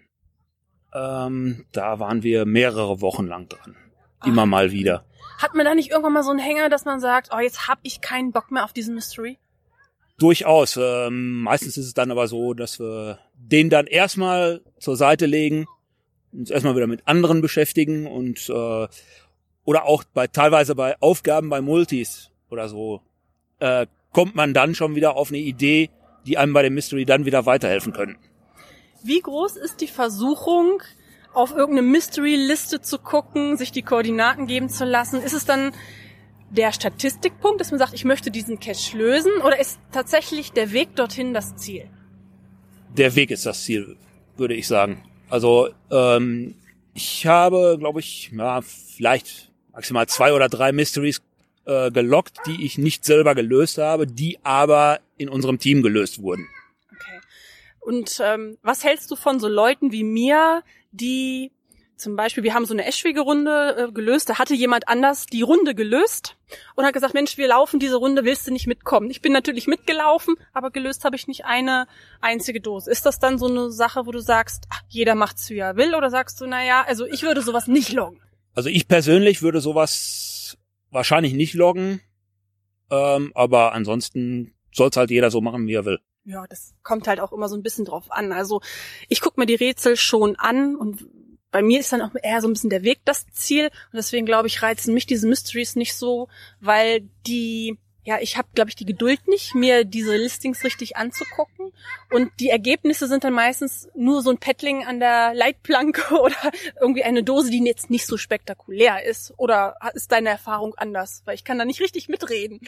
ähm, 0.95 1.65
da 1.73 1.99
waren 1.99 2.23
wir 2.23 2.45
mehrere 2.47 3.01
Wochen 3.01 3.27
lang 3.27 3.49
dran. 3.49 3.77
Immer 4.25 4.43
Ah. 4.43 4.47
mal 4.47 4.71
wieder. 4.73 5.05
Hat 5.39 5.55
man 5.55 5.65
da 5.65 5.75
nicht 5.75 5.91
irgendwann 5.91 6.13
mal 6.13 6.23
so 6.23 6.31
einen 6.31 6.39
Hänger, 6.39 6.69
dass 6.69 6.85
man 6.85 7.01
sagt, 7.01 7.31
oh, 7.35 7.39
jetzt 7.41 7.69
hab 7.69 7.79
ich 7.83 8.01
keinen 8.01 8.33
Bock 8.33 8.51
mehr 8.51 8.65
auf 8.65 8.73
diesen 8.73 8.95
Mystery? 8.95 9.39
Durchaus. 10.19 10.77
Ähm, 10.77 11.41
meistens 11.43 11.79
ist 11.79 11.87
es 11.87 11.95
dann 11.95 12.11
aber 12.11 12.27
so, 12.29 12.53
dass 12.53 12.79
wir 12.79 13.19
den 13.35 13.71
dann 13.71 13.87
erstmal 13.87 14.61
zur 14.79 14.97
Seite 14.97 15.25
legen, 15.27 15.67
uns 16.33 16.51
erstmal 16.51 16.77
wieder 16.77 16.87
mit 16.87 17.07
anderen 17.09 17.41
beschäftigen 17.41 18.07
und 18.07 18.49
äh, 18.51 18.87
oder 19.65 19.85
auch 19.85 20.05
bei 20.13 20.27
teilweise 20.27 20.75
bei 20.75 21.01
Aufgaben 21.01 21.49
bei 21.49 21.61
Multis 21.63 22.31
oder 22.51 22.69
so 22.69 23.01
äh, 23.61 23.87
kommt 24.13 24.35
man 24.35 24.53
dann 24.53 24.75
schon 24.75 24.95
wieder 24.95 25.17
auf 25.17 25.31
eine 25.31 25.39
Idee, 25.39 25.89
die 26.27 26.37
einem 26.37 26.53
bei 26.53 26.63
dem 26.63 26.75
Mystery 26.75 27.05
dann 27.07 27.25
wieder 27.25 27.47
weiterhelfen 27.47 27.93
können. 27.95 28.19
Wie 29.03 29.21
groß 29.21 29.57
ist 29.57 29.81
die 29.81 29.89
Versuchung, 29.89 30.83
auf 31.33 31.53
irgendeine 31.53 31.89
Mystery-Liste 31.89 32.81
zu 32.81 32.99
gucken, 32.99 33.57
sich 33.57 33.73
die 33.73 33.83
Koordinaten 33.83 34.47
geben 34.47 34.69
zu 34.69 34.85
lassen? 34.85 35.23
Ist 35.23 35.33
es 35.33 35.45
dann 35.45 35.73
der 36.51 36.73
Statistikpunkt, 36.73 37.61
dass 37.61 37.71
man 37.71 37.79
sagt, 37.79 37.95
ich 37.95 38.05
möchte 38.05 38.31
diesen 38.31 38.59
Cache 38.59 38.99
lösen? 38.99 39.33
Oder 39.45 39.61
ist 39.61 39.79
tatsächlich 39.93 40.53
der 40.53 40.73
Weg 40.73 40.97
dorthin 40.97 41.33
das 41.33 41.57
Ziel? 41.57 41.89
der 42.97 43.15
Weg 43.15 43.31
ist 43.31 43.47
das 43.47 43.65
Ziel, 43.65 43.97
würde 44.37 44.55
ich 44.55 44.67
sagen. 44.67 45.03
Also 45.29 45.69
ähm, 45.91 46.55
ich 46.95 47.27
habe, 47.27 47.77
glaube 47.79 48.01
ich, 48.01 48.31
ja, 48.37 48.61
vielleicht 48.63 49.51
maximal 49.73 50.07
zwei 50.09 50.33
oder 50.33 50.49
drei 50.49 50.73
Mysteries 50.73 51.23
äh, 51.67 51.91
gelockt, 51.91 52.39
die 52.47 52.65
ich 52.65 52.79
nicht 52.79 53.05
selber 53.05 53.35
gelöst 53.35 53.79
habe, 53.79 54.07
die 54.07 54.39
aber 54.43 55.01
in 55.17 55.29
unserem 55.29 55.59
Team 55.59 55.83
gelöst 55.83 56.23
wurden. 56.23 56.49
Und 57.81 58.21
ähm, 58.23 58.59
was 58.63 58.85
hältst 58.85 59.11
du 59.11 59.17
von 59.17 59.41
so 59.41 59.49
Leuten 59.49 59.91
wie 59.91 60.05
mir, 60.05 60.63
die 60.93 61.51
zum 62.01 62.17
Beispiel, 62.17 62.43
wir 62.43 62.55
haben 62.55 62.65
so 62.65 62.73
eine 62.75 62.87
Eschwege-Runde 62.87 63.89
äh, 63.89 63.93
gelöst, 63.93 64.29
da 64.29 64.39
hatte 64.39 64.55
jemand 64.55 64.89
anders 64.89 65.27
die 65.27 65.43
Runde 65.43 65.75
gelöst 65.75 66.37
und 66.75 66.85
hat 66.85 66.95
gesagt, 66.95 67.15
Mensch, 67.15 67.37
wir 67.37 67.49
laufen 67.49 67.79
diese 67.79 67.97
Runde, 67.97 68.25
willst 68.25 68.47
du 68.47 68.53
nicht 68.53 68.67
mitkommen? 68.67 69.11
Ich 69.11 69.21
bin 69.21 69.33
natürlich 69.33 69.67
mitgelaufen, 69.67 70.35
aber 70.53 70.71
gelöst 70.71 71.05
habe 71.05 71.17
ich 71.17 71.29
nicht 71.29 71.45
eine 71.45 71.87
einzige 72.21 72.61
Dose. 72.61 72.91
Ist 72.91 73.07
das 73.07 73.19
dann 73.19 73.39
so 73.39 73.47
eine 73.47 73.71
Sache, 73.71 74.07
wo 74.07 74.13
du 74.13 74.21
sagst, 74.21 74.65
ach, 74.71 74.81
jeder 74.89 75.15
macht's 75.15 75.51
wie 75.51 75.59
er 75.59 75.77
will, 75.77 75.95
oder 75.95 76.11
sagst 76.11 76.41
du, 76.41 76.47
naja, 76.47 76.85
also 76.87 77.07
ich 77.07 77.23
würde 77.23 77.43
sowas 77.43 77.67
nicht 77.67 77.93
loggen? 77.93 78.21
Also 78.55 78.69
ich 78.69 78.89
persönlich 78.89 79.43
würde 79.43 79.61
sowas 79.61 80.57
wahrscheinlich 80.91 81.35
nicht 81.35 81.55
loggen, 81.55 82.01
ähm, 82.91 83.31
aber 83.35 83.73
ansonsten 83.73 84.55
soll's 84.73 84.97
halt 84.97 85.11
jeder 85.11 85.31
so 85.31 85.41
machen, 85.41 85.67
wie 85.67 85.75
er 85.75 85.85
will. 85.85 86.01
Ja, 86.25 86.47
das 86.47 86.75
kommt 86.83 87.09
halt 87.09 87.21
auch 87.21 87.33
immer 87.33 87.49
so 87.49 87.57
ein 87.57 87.63
bisschen 87.63 87.85
drauf 87.85 88.11
an. 88.11 88.33
Also 88.33 88.61
ich 89.09 89.21
gucke 89.21 89.41
mir 89.41 89.47
die 89.47 89.55
Rätsel 89.55 89.97
schon 89.97 90.37
an 90.37 90.77
und 90.77 91.07
bei 91.51 91.63
mir 91.63 91.81
ist 91.81 91.93
dann 91.93 92.03
auch 92.03 92.15
eher 92.23 92.41
so 92.41 92.49
ein 92.49 92.53
bisschen 92.53 92.71
der 92.71 92.85
Weg 92.85 93.01
das 93.05 93.27
Ziel. 93.33 93.67
Und 93.67 93.95
deswegen 93.95 94.27
glaube 94.27 94.47
ich, 94.47 94.63
reizen 94.63 94.95
mich 94.95 95.07
diese 95.07 95.27
Mysteries 95.27 95.77
nicht 95.77 95.95
so, 95.95 96.29
weil 96.61 97.09
die 97.27 97.79
ja, 98.03 98.19
ich 98.21 98.39
habe, 98.39 98.49
glaube 98.55 98.71
ich, 98.71 98.77
die 98.77 98.87
Geduld 98.87 99.29
nicht, 99.29 99.55
mir 99.55 99.85
diese 99.85 100.17
Listings 100.17 100.65
richtig 100.65 100.97
anzugucken. 100.97 101.73
Und 102.11 102.33
die 102.41 102.49
Ergebnisse 102.49 103.07
sind 103.07 103.25
dann 103.25 103.35
meistens 103.35 103.89
nur 103.95 104.23
so 104.23 104.31
ein 104.31 104.39
Paddling 104.39 104.87
an 104.87 105.01
der 105.01 105.35
Leitplanke 105.35 106.15
oder 106.21 106.51
irgendwie 106.81 107.05
eine 107.05 107.23
Dose, 107.23 107.51
die 107.51 107.63
jetzt 107.65 107.91
nicht 107.91 108.07
so 108.07 108.17
spektakulär 108.17 109.05
ist. 109.05 109.35
Oder 109.37 109.77
ist 109.95 110.13
deine 110.13 110.31
Erfahrung 110.31 110.75
anders? 110.77 111.23
Weil 111.27 111.35
ich 111.35 111.45
kann 111.45 111.59
da 111.59 111.65
nicht 111.65 111.81
richtig 111.81 112.09
mitreden. 112.09 112.61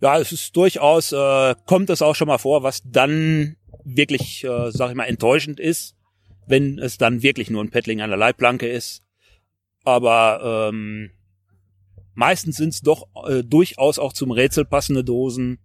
Ja, 0.00 0.18
es 0.18 0.30
ist 0.32 0.56
durchaus, 0.56 1.12
äh, 1.12 1.54
kommt 1.66 1.90
es 1.90 2.02
auch 2.02 2.14
schon 2.14 2.28
mal 2.28 2.38
vor, 2.38 2.62
was 2.62 2.82
dann 2.84 3.56
wirklich, 3.84 4.44
äh, 4.44 4.70
sag 4.70 4.90
ich 4.90 4.96
mal, 4.96 5.04
enttäuschend 5.04 5.58
ist, 5.58 5.96
wenn 6.46 6.78
es 6.78 6.98
dann 6.98 7.22
wirklich 7.22 7.50
nur 7.50 7.62
ein 7.62 7.70
Paddling 7.70 8.00
an 8.00 8.10
der 8.10 8.18
Leitplanke 8.18 8.68
ist. 8.68 9.02
Aber 9.84 10.70
ähm, 10.70 11.10
meistens 12.14 12.56
sind 12.56 12.70
es 12.70 12.80
doch 12.80 13.08
äh, 13.26 13.42
durchaus 13.42 13.98
auch 13.98 14.12
zum 14.12 14.30
Rätsel 14.30 14.64
passende 14.64 15.02
Dosen, 15.02 15.58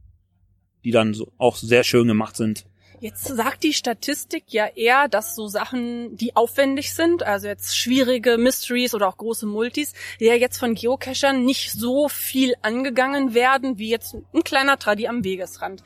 die 0.84 0.92
dann 0.92 1.14
so, 1.14 1.32
auch 1.38 1.56
sehr 1.56 1.84
schön 1.84 2.08
gemacht 2.08 2.36
sind. 2.36 2.66
Jetzt 3.04 3.26
sagt 3.26 3.64
die 3.64 3.74
Statistik 3.74 4.46
ja 4.48 4.66
eher, 4.66 5.10
dass 5.10 5.36
so 5.36 5.50
Sachen, 5.50 6.16
die 6.16 6.38
aufwendig 6.38 6.94
sind, 6.94 7.22
also 7.22 7.50
jetzt 7.50 7.76
schwierige 7.78 8.38
Mysteries 8.38 8.96
oder 8.96 9.10
auch 9.10 9.18
große 9.18 9.46
Multis, 9.46 9.92
ja 10.20 10.36
jetzt 10.36 10.58
von 10.58 10.74
Geocachern 10.74 11.44
nicht 11.44 11.74
so 11.74 12.08
viel 12.08 12.54
angegangen 12.62 13.34
werden, 13.34 13.78
wie 13.78 13.90
jetzt 13.90 14.16
ein 14.34 14.46
kleiner 14.46 14.80
Tradi 14.80 15.10
am 15.10 15.26
Wegesrand. 15.26 15.84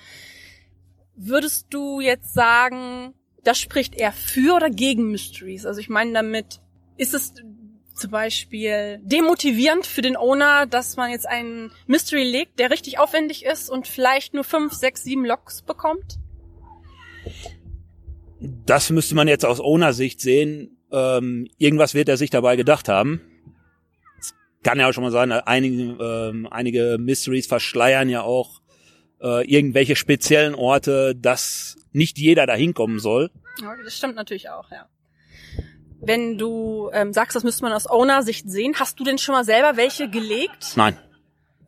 Würdest 1.16 1.66
du 1.72 2.02
jetzt 2.02 2.36
sagen, 2.36 3.16
das 3.44 3.58
spricht 3.58 3.96
eher 3.96 4.12
für 4.12 4.54
oder 4.54 4.70
gegen 4.70 5.10
Mysteries? 5.10 5.66
Also 5.66 5.80
ich 5.80 5.90
meine 5.90 6.14
damit, 6.14 6.60
ist 6.98 7.16
es 7.16 7.34
zum 7.96 8.12
Beispiel 8.12 9.00
demotivierend 9.02 9.88
für 9.88 10.04
den 10.04 10.18
Owner, 10.18 10.68
dass 10.68 10.98
man 10.98 11.10
jetzt 11.10 11.28
einen 11.28 11.72
Mystery 11.88 12.26
legt, 12.26 12.60
der 12.60 12.70
richtig 12.70 13.00
aufwendig 13.00 13.44
ist 13.44 13.72
und 13.72 13.88
vielleicht 13.88 14.36
nur 14.36 14.44
fünf, 14.44 14.74
sechs, 14.74 15.04
sieben 15.04 15.26
Loks 15.26 15.64
bekommt? 15.64 16.20
Das 18.40 18.90
müsste 18.90 19.16
man 19.16 19.28
jetzt 19.28 19.46
aus 19.46 19.60
Owner-Sicht 19.60 20.22
sehen. 20.22 20.78
Ähm, 20.92 21.48
irgendwas 21.58 21.94
wird 21.94 22.10
er 22.10 22.18
sich 22.18 22.30
dabei 22.30 22.56
gedacht 22.56 22.88
haben. 22.88 23.22
Es 24.20 24.34
kann 24.64 24.80
ja 24.80 24.90
auch 24.90 24.94
schon 24.94 25.04
mal 25.04 25.12
sein, 25.12 25.32
einige, 25.32 26.04
ähm, 26.04 26.48
einige 26.50 26.98
Mysteries 27.00 27.48
verschleiern 27.48 28.10
ja 28.10 28.22
auch 28.22 28.62
äh, 29.22 29.46
irgendwelche 29.50 29.96
speziellen 29.96 30.56
Orte, 30.56 31.16
dass 31.16 31.78
nicht 31.92 32.18
jeder 32.18 32.46
da 32.46 32.54
hinkommen 32.54 33.00
soll. 33.00 33.32
Ja, 33.62 33.76
das 33.84 33.98
stimmt 33.98 34.16
natürlich 34.16 34.50
auch, 34.50 34.70
ja. 34.72 34.88
Wenn 36.00 36.38
du 36.38 36.92
ähm, 36.94 37.12
sagst, 37.12 37.36
das 37.36 37.44
müsste 37.44 37.64
man 37.64 37.74
aus 37.74 37.90
Owner-Sicht 37.90 38.50
sehen, 38.50 38.76
hast 38.78 39.00
du 39.00 39.04
denn 39.04 39.18
schon 39.18 39.34
mal 39.34 39.44
selber 39.44 39.78
welche 39.78 40.10
gelegt? 40.10 40.74
Nein. 40.76 40.98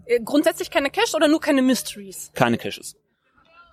Äh, 0.06 0.20
grundsätzlich 0.24 0.70
keine 0.70 0.92
Cache 0.92 1.16
oder 1.16 1.28
nur 1.28 1.42
keine 1.42 1.64
Mysteries? 1.64 2.32
Keine 2.36 2.58
Caches. 2.58 2.96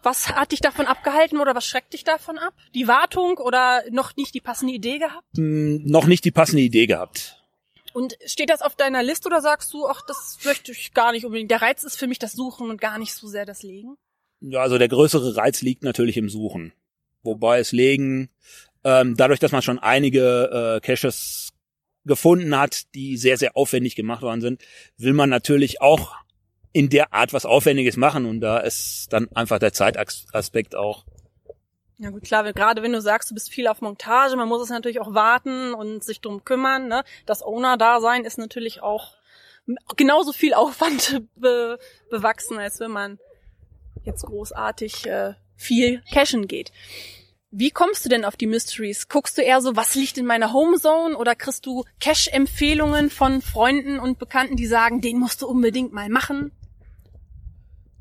Was 0.06 0.28
hat 0.28 0.52
dich 0.52 0.60
davon 0.60 0.86
abgehalten 0.86 1.40
oder 1.40 1.56
was 1.56 1.66
schreckt 1.66 1.92
dich 1.92 2.04
davon 2.04 2.38
ab? 2.38 2.54
Die 2.76 2.86
Wartung 2.86 3.38
oder 3.38 3.82
noch 3.90 4.14
nicht 4.14 4.36
die 4.36 4.40
passende 4.40 4.72
Idee 4.72 4.98
gehabt? 4.98 5.26
Hm, 5.36 5.82
noch 5.84 6.06
nicht 6.06 6.24
die 6.24 6.30
passende 6.30 6.62
Idee 6.62 6.86
gehabt. 6.86 7.42
Und 7.92 8.16
steht 8.24 8.50
das 8.50 8.62
auf 8.62 8.76
deiner 8.76 9.02
Liste 9.02 9.26
oder 9.26 9.40
sagst 9.40 9.72
du, 9.72 9.88
ach, 9.88 10.02
das 10.06 10.38
möchte 10.44 10.70
ich 10.70 10.94
gar 10.94 11.10
nicht 11.10 11.26
unbedingt. 11.26 11.50
Der 11.50 11.60
Reiz 11.60 11.82
ist 11.82 11.98
für 11.98 12.06
mich 12.06 12.20
das 12.20 12.34
Suchen 12.34 12.70
und 12.70 12.80
gar 12.80 12.98
nicht 13.00 13.14
so 13.14 13.26
sehr 13.26 13.44
das 13.44 13.64
Legen? 13.64 13.96
Ja, 14.38 14.60
also 14.60 14.78
der 14.78 14.86
größere 14.86 15.34
Reiz 15.34 15.60
liegt 15.62 15.82
natürlich 15.82 16.16
im 16.16 16.28
Suchen. 16.28 16.72
Wobei 17.24 17.58
es 17.58 17.72
Legen 17.72 18.30
ähm, 18.84 19.16
dadurch, 19.16 19.40
dass 19.40 19.50
man 19.50 19.62
schon 19.62 19.80
einige 19.80 20.76
äh, 20.76 20.86
Caches 20.86 21.52
gefunden 22.04 22.56
hat, 22.56 22.94
die 22.94 23.16
sehr, 23.16 23.38
sehr 23.38 23.56
aufwendig 23.56 23.96
gemacht 23.96 24.22
worden 24.22 24.40
sind, 24.40 24.62
will 24.98 25.14
man 25.14 25.30
natürlich 25.30 25.80
auch 25.80 26.14
in 26.76 26.90
der 26.90 27.14
Art 27.14 27.32
was 27.32 27.46
Aufwendiges 27.46 27.96
machen 27.96 28.26
und 28.26 28.42
da 28.42 28.58
ist 28.58 29.10
dann 29.10 29.28
einfach 29.34 29.58
der 29.58 29.72
Zeitaspekt 29.72 30.74
auch. 30.74 31.06
Ja 31.96 32.10
gut, 32.10 32.24
klar, 32.24 32.52
gerade 32.52 32.82
wenn 32.82 32.92
du 32.92 33.00
sagst, 33.00 33.30
du 33.30 33.34
bist 33.34 33.50
viel 33.50 33.66
auf 33.66 33.80
Montage, 33.80 34.36
man 34.36 34.46
muss 34.46 34.60
es 34.60 34.68
natürlich 34.68 35.00
auch 35.00 35.14
warten 35.14 35.72
und 35.72 36.04
sich 36.04 36.20
drum 36.20 36.44
kümmern. 36.44 36.88
Ne? 36.88 37.02
Das 37.24 37.42
Owner-Dasein 37.42 38.26
ist 38.26 38.36
natürlich 38.36 38.82
auch 38.82 39.14
genauso 39.96 40.34
viel 40.34 40.52
Aufwand 40.52 41.22
be 41.34 41.78
bewachsen, 42.10 42.58
als 42.58 42.78
wenn 42.78 42.90
man 42.90 43.18
jetzt 44.04 44.26
großartig 44.26 45.06
äh, 45.06 45.32
viel 45.56 46.02
cashen 46.12 46.46
geht. 46.46 46.72
Wie 47.50 47.70
kommst 47.70 48.04
du 48.04 48.10
denn 48.10 48.26
auf 48.26 48.36
die 48.36 48.46
Mysteries? 48.46 49.08
Guckst 49.08 49.38
du 49.38 49.42
eher 49.42 49.62
so, 49.62 49.76
was 49.76 49.94
liegt 49.94 50.18
in 50.18 50.26
meiner 50.26 50.52
Homezone 50.52 51.16
oder 51.16 51.34
kriegst 51.34 51.64
du 51.64 51.84
Cache-Empfehlungen 52.00 53.08
von 53.08 53.40
Freunden 53.40 53.98
und 53.98 54.18
Bekannten, 54.18 54.56
die 54.56 54.66
sagen, 54.66 55.00
den 55.00 55.18
musst 55.18 55.40
du 55.40 55.46
unbedingt 55.46 55.94
mal 55.94 56.10
machen? 56.10 56.52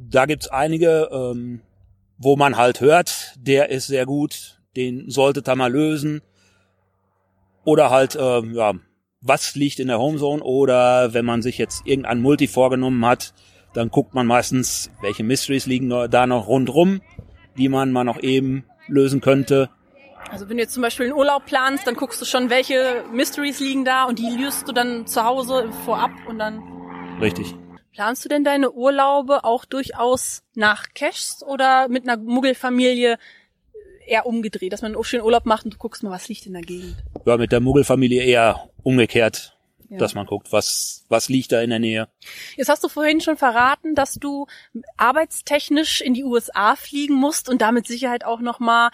Da 0.09 0.25
gibt's 0.25 0.47
einige, 0.47 1.09
ähm, 1.12 1.62
wo 2.17 2.35
man 2.35 2.57
halt 2.57 2.81
hört, 2.81 3.33
der 3.38 3.69
ist 3.69 3.88
sehr 3.88 4.05
gut, 4.05 4.59
den 4.75 5.09
solltet 5.09 5.47
ihr 5.47 5.55
mal 5.55 5.71
lösen. 5.71 6.21
Oder 7.63 7.89
halt, 7.89 8.17
ähm, 8.19 8.53
ja, 8.53 8.74
was 9.21 9.55
liegt 9.55 9.79
in 9.79 9.88
der 9.88 10.00
Homezone 10.00 10.43
oder 10.43 11.13
wenn 11.13 11.25
man 11.25 11.41
sich 11.41 11.57
jetzt 11.57 11.88
irgendein 11.88 12.21
Multi 12.21 12.47
vorgenommen 12.47 13.03
hat, 13.05 13.33
dann 13.74 13.89
guckt 13.89 14.13
man 14.13 14.27
meistens, 14.27 14.91
welche 15.01 15.24
Mysteries 15.24 15.65
liegen 15.65 15.89
da 15.89 16.27
noch 16.27 16.47
rundrum, 16.47 17.01
die 17.57 17.67
man 17.67 17.91
mal 17.91 18.03
noch 18.03 18.21
eben 18.21 18.65
lösen 18.88 19.21
könnte. 19.21 19.69
Also 20.31 20.47
wenn 20.47 20.57
du 20.57 20.63
jetzt 20.63 20.74
zum 20.74 20.81
Beispiel 20.81 21.07
einen 21.07 21.15
Urlaub 21.15 21.45
planst, 21.45 21.88
dann 21.88 21.95
guckst 21.95 22.21
du 22.21 22.25
schon, 22.25 22.50
welche 22.50 23.03
Mysteries 23.12 23.59
liegen 23.59 23.83
da 23.83 24.05
und 24.05 24.19
die 24.19 24.29
löst 24.29 24.67
du 24.67 24.71
dann 24.71 25.07
zu 25.07 25.24
Hause 25.24 25.69
vorab 25.85 26.12
und 26.27 26.39
dann. 26.39 26.62
Richtig. 27.19 27.55
Planst 27.95 28.25
du 28.25 28.29
denn 28.29 28.43
deine 28.43 28.71
Urlaube 28.71 29.43
auch 29.45 29.65
durchaus 29.65 30.43
nach 30.53 30.87
Caches 30.93 31.43
oder 31.47 31.87
mit 31.87 32.07
einer 32.07 32.21
Muggelfamilie 32.21 33.17
eher 34.05 34.25
umgedreht, 34.25 34.73
dass 34.73 34.81
man 34.81 34.93
einen 34.93 35.03
schönen 35.03 35.23
Urlaub 35.23 35.45
macht 35.45 35.65
und 35.65 35.73
du 35.73 35.77
guckst 35.77 36.03
mal, 36.03 36.11
was 36.11 36.27
liegt 36.27 36.45
in 36.45 36.53
der 36.53 36.61
Gegend? 36.61 36.97
Ja, 37.25 37.37
mit 37.37 37.51
der 37.51 37.61
Muggelfamilie 37.61 38.21
eher 38.21 38.69
umgekehrt 38.83 39.55
ja. 39.89 39.97
dass 39.97 40.15
man 40.15 40.25
guckt, 40.25 40.51
was, 40.51 41.05
was 41.09 41.29
liegt 41.29 41.51
da 41.51 41.61
in 41.61 41.69
der 41.69 41.79
Nähe. 41.79 42.07
Jetzt 42.55 42.69
hast 42.69 42.83
du 42.83 42.89
vorhin 42.89 43.21
schon 43.21 43.37
verraten, 43.37 43.95
dass 43.95 44.13
du 44.13 44.47
arbeitstechnisch 44.97 46.01
in 46.01 46.13
die 46.13 46.23
USA 46.23 46.75
fliegen 46.75 47.15
musst 47.15 47.49
und 47.49 47.61
damit 47.61 47.87
Sicherheit 47.87 48.25
auch 48.25 48.39
nochmal 48.39 48.89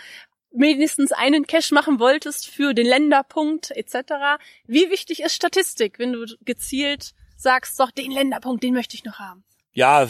mindestens 0.53 1.11
einen 1.11 1.47
Cache 1.47 1.73
machen 1.73 1.99
wolltest 1.99 2.47
für 2.47 2.73
den 2.73 2.85
Länderpunkt 2.85 3.71
etc. 3.71 4.39
Wie 4.67 4.89
wichtig 4.89 5.21
ist 5.21 5.33
Statistik, 5.33 5.97
wenn 5.97 6.13
du 6.13 6.25
gezielt 6.41 7.13
sagst, 7.41 7.79
doch 7.79 7.91
den 7.91 8.11
Länderpunkt, 8.11 8.63
den 8.63 8.73
möchte 8.73 8.95
ich 8.95 9.03
noch 9.03 9.19
haben? 9.19 9.43
Ja, 9.73 10.09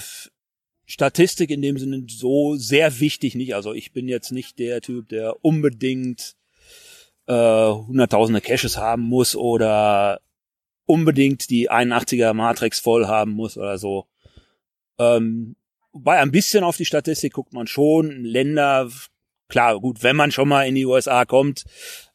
Statistik 0.86 1.50
in 1.50 1.62
dem 1.62 1.78
Sinne 1.78 2.06
so 2.08 2.56
sehr 2.56 3.00
wichtig 3.00 3.36
nicht. 3.36 3.56
Also 3.56 3.74
ich 3.74 3.94
bin 3.94 4.08
jetzt 4.08 4.32
nicht 4.32 4.60
der 4.60 4.82
Typ, 4.82 5.10
der 5.10 5.44
unbedingt 5.44 6.36
äh, 7.28 7.34
hunderttausende 7.34 8.42
Caches 8.42 8.78
haben 8.78 9.04
muss 9.04 9.36
oder 9.36 10.20
unbedingt 10.86 11.50
die 11.50 11.72
81er 11.72 12.34
Matrix 12.34 12.80
voll 12.80 13.08
haben 13.08 13.32
muss 13.32 13.58
oder 13.58 13.78
so. 13.78 14.08
Ähm, 14.98 15.56
bei 15.94 16.20
ein 16.20 16.32
bisschen 16.32 16.64
auf 16.64 16.78
die 16.78 16.86
Statistik 16.86 17.34
guckt 17.34 17.54
man 17.54 17.68
schon. 17.68 18.24
Länder, 18.24 18.90
klar, 19.48 19.80
gut, 19.80 20.04
wenn 20.04 20.16
man 20.16 20.32
schon 20.32 20.50
mal 20.50 20.64
in 20.68 20.76
die 20.76 20.86
USA 20.86 21.26
kommt, 21.26 21.64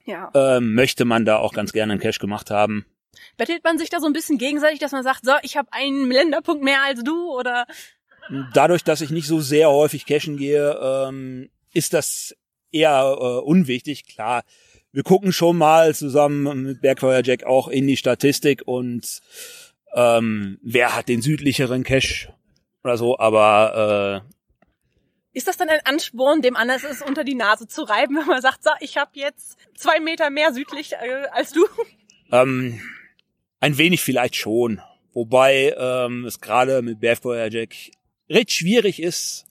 ja. 0.05 0.31
ähm, 0.35 0.75
möchte 0.75 1.05
man 1.05 1.25
da 1.25 1.39
auch 1.39 1.53
ganz 1.53 1.73
gerne 1.73 1.95
einen 1.95 2.01
Cash 2.01 2.19
gemacht 2.19 2.51
haben. 2.51 2.85
Bettelt 3.37 3.65
man 3.65 3.79
sich 3.79 3.91
da 3.91 4.01
so 4.01 4.07
ein 4.07 4.13
bisschen 4.13 4.39
gegenseitig, 4.39 4.79
dass 4.79 4.93
man 4.93 5.03
sagt, 5.03 5.25
so, 5.25 5.33
ich 5.43 5.57
habe 5.57 5.73
einen 5.73 6.11
Länderpunkt 6.11 6.65
mehr 6.65 6.83
als 6.83 7.03
du 7.03 7.31
oder? 7.31 7.67
Dadurch, 8.53 8.83
dass 8.83 9.01
ich 9.01 9.11
nicht 9.11 9.27
so 9.27 9.41
sehr 9.41 9.71
häufig 9.71 10.07
cashen 10.07 10.37
gehe, 10.37 10.79
ähm, 10.83 11.51
ist 11.73 11.93
das 11.93 12.35
eher 12.73 13.17
äh, 13.19 13.25
unwichtig. 13.45 14.07
Klar, 14.07 14.43
wir 14.93 15.03
gucken 15.03 15.33
schon 15.33 15.59
mal 15.59 15.95
zusammen 15.95 16.63
mit 16.63 16.81
Bergfeuer 16.81 17.23
Jack 17.23 17.45
auch 17.45 17.69
in 17.69 17.87
die 17.87 17.97
Statistik 17.97 18.63
und 18.65 19.21
ähm, 19.95 20.59
wer 20.63 20.97
hat 20.97 21.09
den 21.09 21.23
südlicheren 21.23 21.85
Cache 21.85 22.35
oder 22.83 22.97
so, 22.97 23.19
aber 23.19 24.25
äh, 24.25 24.37
ist 25.37 25.49
das 25.49 25.59
dann 25.59 25.69
ein 25.69 25.81
Ansporn, 25.85 26.41
dem 26.41 26.57
anders 26.57 26.83
ist, 26.83 27.03
unter 27.03 27.23
die 27.23 27.35
Nase 27.35 27.69
zu 27.69 27.83
reiben, 27.83 28.17
wenn 28.17 28.27
man 28.27 28.41
sagt, 28.41 28.65
so, 28.65 28.71
ich 28.81 28.97
habe 28.97 29.11
jetzt 29.15 29.59
zwei 29.75 30.01
Meter 30.01 30.31
mehr 30.31 30.55
südlich 30.55 30.95
äh, 30.95 31.27
als 31.31 31.53
du? 31.53 31.67
Ähm, 32.33 32.81
ein 33.61 33.79
wenig 33.79 34.03
vielleicht 34.03 34.37
schon. 34.37 34.81
Wobei 35.13 35.75
ähm, 35.79 36.25
es 36.27 36.41
gerade 36.41 36.83
mit 36.83 37.01
Bergfeuer 37.01 37.49
Jack 37.51 37.75
recht 38.29 38.53
schwierig 38.53 39.01
ist, 39.01 39.47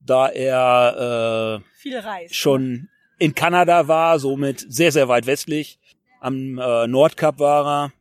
da 0.00 0.28
er 0.28 1.62
äh, 1.84 1.96
reist. 1.96 2.34
schon 2.34 2.88
in 3.18 3.34
Kanada 3.34 3.86
war, 3.88 4.18
somit 4.18 4.64
sehr, 4.68 4.92
sehr 4.92 5.08
weit 5.08 5.26
westlich. 5.26 5.78
Am 6.20 6.58
äh, 6.58 6.86
Nordkap 6.86 7.38
war 7.38 7.66
er, 7.66 7.92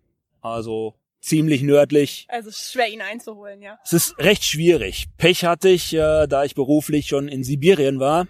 also 0.42 0.96
ziemlich 1.22 1.62
nördlich. 1.62 2.26
Also 2.30 2.52
schwer 2.52 2.88
ihn 2.88 3.02
einzuholen, 3.02 3.62
ja. 3.62 3.78
Es 3.84 3.94
ist 3.94 4.18
recht 4.20 4.44
schwierig. 4.44 5.08
Pech 5.18 5.46
hatte 5.46 5.70
ich, 5.70 5.94
äh, 5.94 6.28
da 6.28 6.44
ich 6.44 6.56
beruflich 6.56 7.08
schon 7.08 7.28
in 7.28 7.44
Sibirien 7.44 8.00
war. 8.00 8.28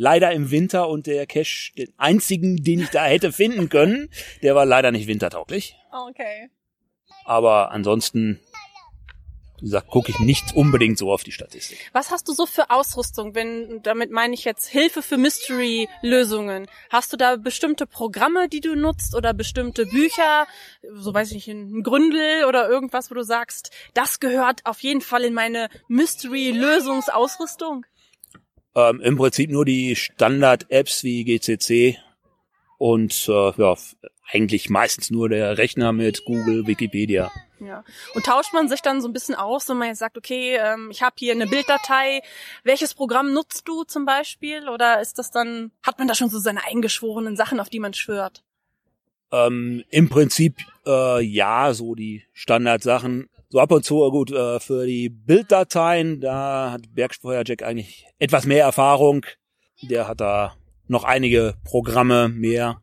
Leider 0.00 0.32
im 0.32 0.50
Winter 0.50 0.88
und 0.88 1.06
der 1.06 1.26
Cache, 1.26 1.72
den 1.76 1.92
einzigen, 1.98 2.62
den 2.62 2.80
ich 2.80 2.88
da 2.88 3.04
hätte 3.04 3.32
finden 3.32 3.68
können, 3.68 4.08
der 4.42 4.54
war 4.54 4.64
leider 4.64 4.92
nicht 4.92 5.08
wintertauglich. 5.08 5.76
Okay. 5.92 6.48
Aber 7.24 7.72
ansonsten 7.72 8.40
wie 9.60 9.64
gesagt, 9.64 9.88
gucke 9.88 10.12
ich 10.12 10.20
nicht 10.20 10.54
unbedingt 10.54 10.98
so 10.98 11.12
auf 11.12 11.24
die 11.24 11.32
Statistik. 11.32 11.90
Was 11.92 12.12
hast 12.12 12.28
du 12.28 12.32
so 12.32 12.46
für 12.46 12.70
Ausrüstung? 12.70 13.34
Wenn, 13.34 13.82
damit 13.82 14.12
meine 14.12 14.34
ich 14.34 14.44
jetzt 14.44 14.68
Hilfe 14.68 15.02
für 15.02 15.16
Mystery-Lösungen. 15.16 16.68
Hast 16.90 17.12
du 17.12 17.16
da 17.16 17.34
bestimmte 17.36 17.86
Programme, 17.86 18.48
die 18.48 18.60
du 18.60 18.76
nutzt 18.76 19.16
oder 19.16 19.34
bestimmte 19.34 19.86
Bücher? 19.86 20.46
So 20.94 21.12
weiß 21.12 21.32
ich 21.32 21.34
nicht, 21.34 21.48
ein 21.48 21.82
Gründel 21.82 22.44
oder 22.44 22.68
irgendwas, 22.68 23.10
wo 23.10 23.16
du 23.16 23.24
sagst, 23.24 23.72
das 23.94 24.20
gehört 24.20 24.64
auf 24.64 24.80
jeden 24.80 25.00
Fall 25.00 25.24
in 25.24 25.34
meine 25.34 25.68
Mystery-Lösungsausrüstung? 25.88 27.84
Ähm, 28.74 29.00
Im 29.00 29.16
Prinzip 29.16 29.50
nur 29.50 29.64
die 29.64 29.96
Standard-Apps 29.96 31.04
wie 31.04 31.24
GCC 31.24 31.98
und 32.78 33.28
äh, 33.28 33.52
ja, 33.56 33.74
eigentlich 34.30 34.70
meistens 34.70 35.10
nur 35.10 35.28
der 35.28 35.58
Rechner 35.58 35.92
mit 35.92 36.24
Google, 36.24 36.66
Wikipedia. 36.66 37.30
Ja. 37.60 37.82
Und 38.14 38.26
tauscht 38.26 38.52
man 38.52 38.68
sich 38.68 38.82
dann 38.82 39.00
so 39.00 39.08
ein 39.08 39.12
bisschen 39.12 39.34
aus, 39.34 39.68
wenn 39.68 39.78
man 39.78 39.88
jetzt 39.88 39.98
sagt, 39.98 40.16
okay, 40.16 40.56
ähm, 40.56 40.90
ich 40.90 41.02
habe 41.02 41.16
hier 41.18 41.32
eine 41.32 41.46
Bilddatei, 41.46 42.20
welches 42.62 42.94
Programm 42.94 43.32
nutzt 43.32 43.66
du 43.66 43.84
zum 43.84 44.04
Beispiel? 44.04 44.68
Oder 44.68 45.00
ist 45.00 45.18
das 45.18 45.30
dann, 45.30 45.72
hat 45.82 45.98
man 45.98 46.06
da 46.06 46.14
schon 46.14 46.30
so 46.30 46.38
seine 46.38 46.64
eingeschworenen 46.64 47.36
Sachen, 47.36 47.58
auf 47.58 47.68
die 47.68 47.80
man 47.80 47.94
schwört? 47.94 48.44
Ähm, 49.32 49.84
Im 49.90 50.08
Prinzip 50.08 50.56
äh, 50.86 51.22
ja, 51.22 51.74
so 51.74 51.94
die 51.94 52.24
Standardsachen. 52.32 53.28
So 53.50 53.60
ab 53.60 53.72
und 53.72 53.82
zu, 53.82 54.10
gut, 54.10 54.30
äh, 54.30 54.60
für 54.60 54.86
die 54.86 55.08
Bilddateien, 55.08 56.20
da 56.20 56.72
hat 56.72 56.94
Bergsteuerjack 56.94 57.62
eigentlich 57.62 58.06
etwas 58.18 58.44
mehr 58.44 58.64
Erfahrung. 58.64 59.24
Der 59.80 60.06
hat 60.06 60.20
da 60.20 60.54
noch 60.86 61.04
einige 61.04 61.54
Programme 61.64 62.28
mehr. 62.28 62.82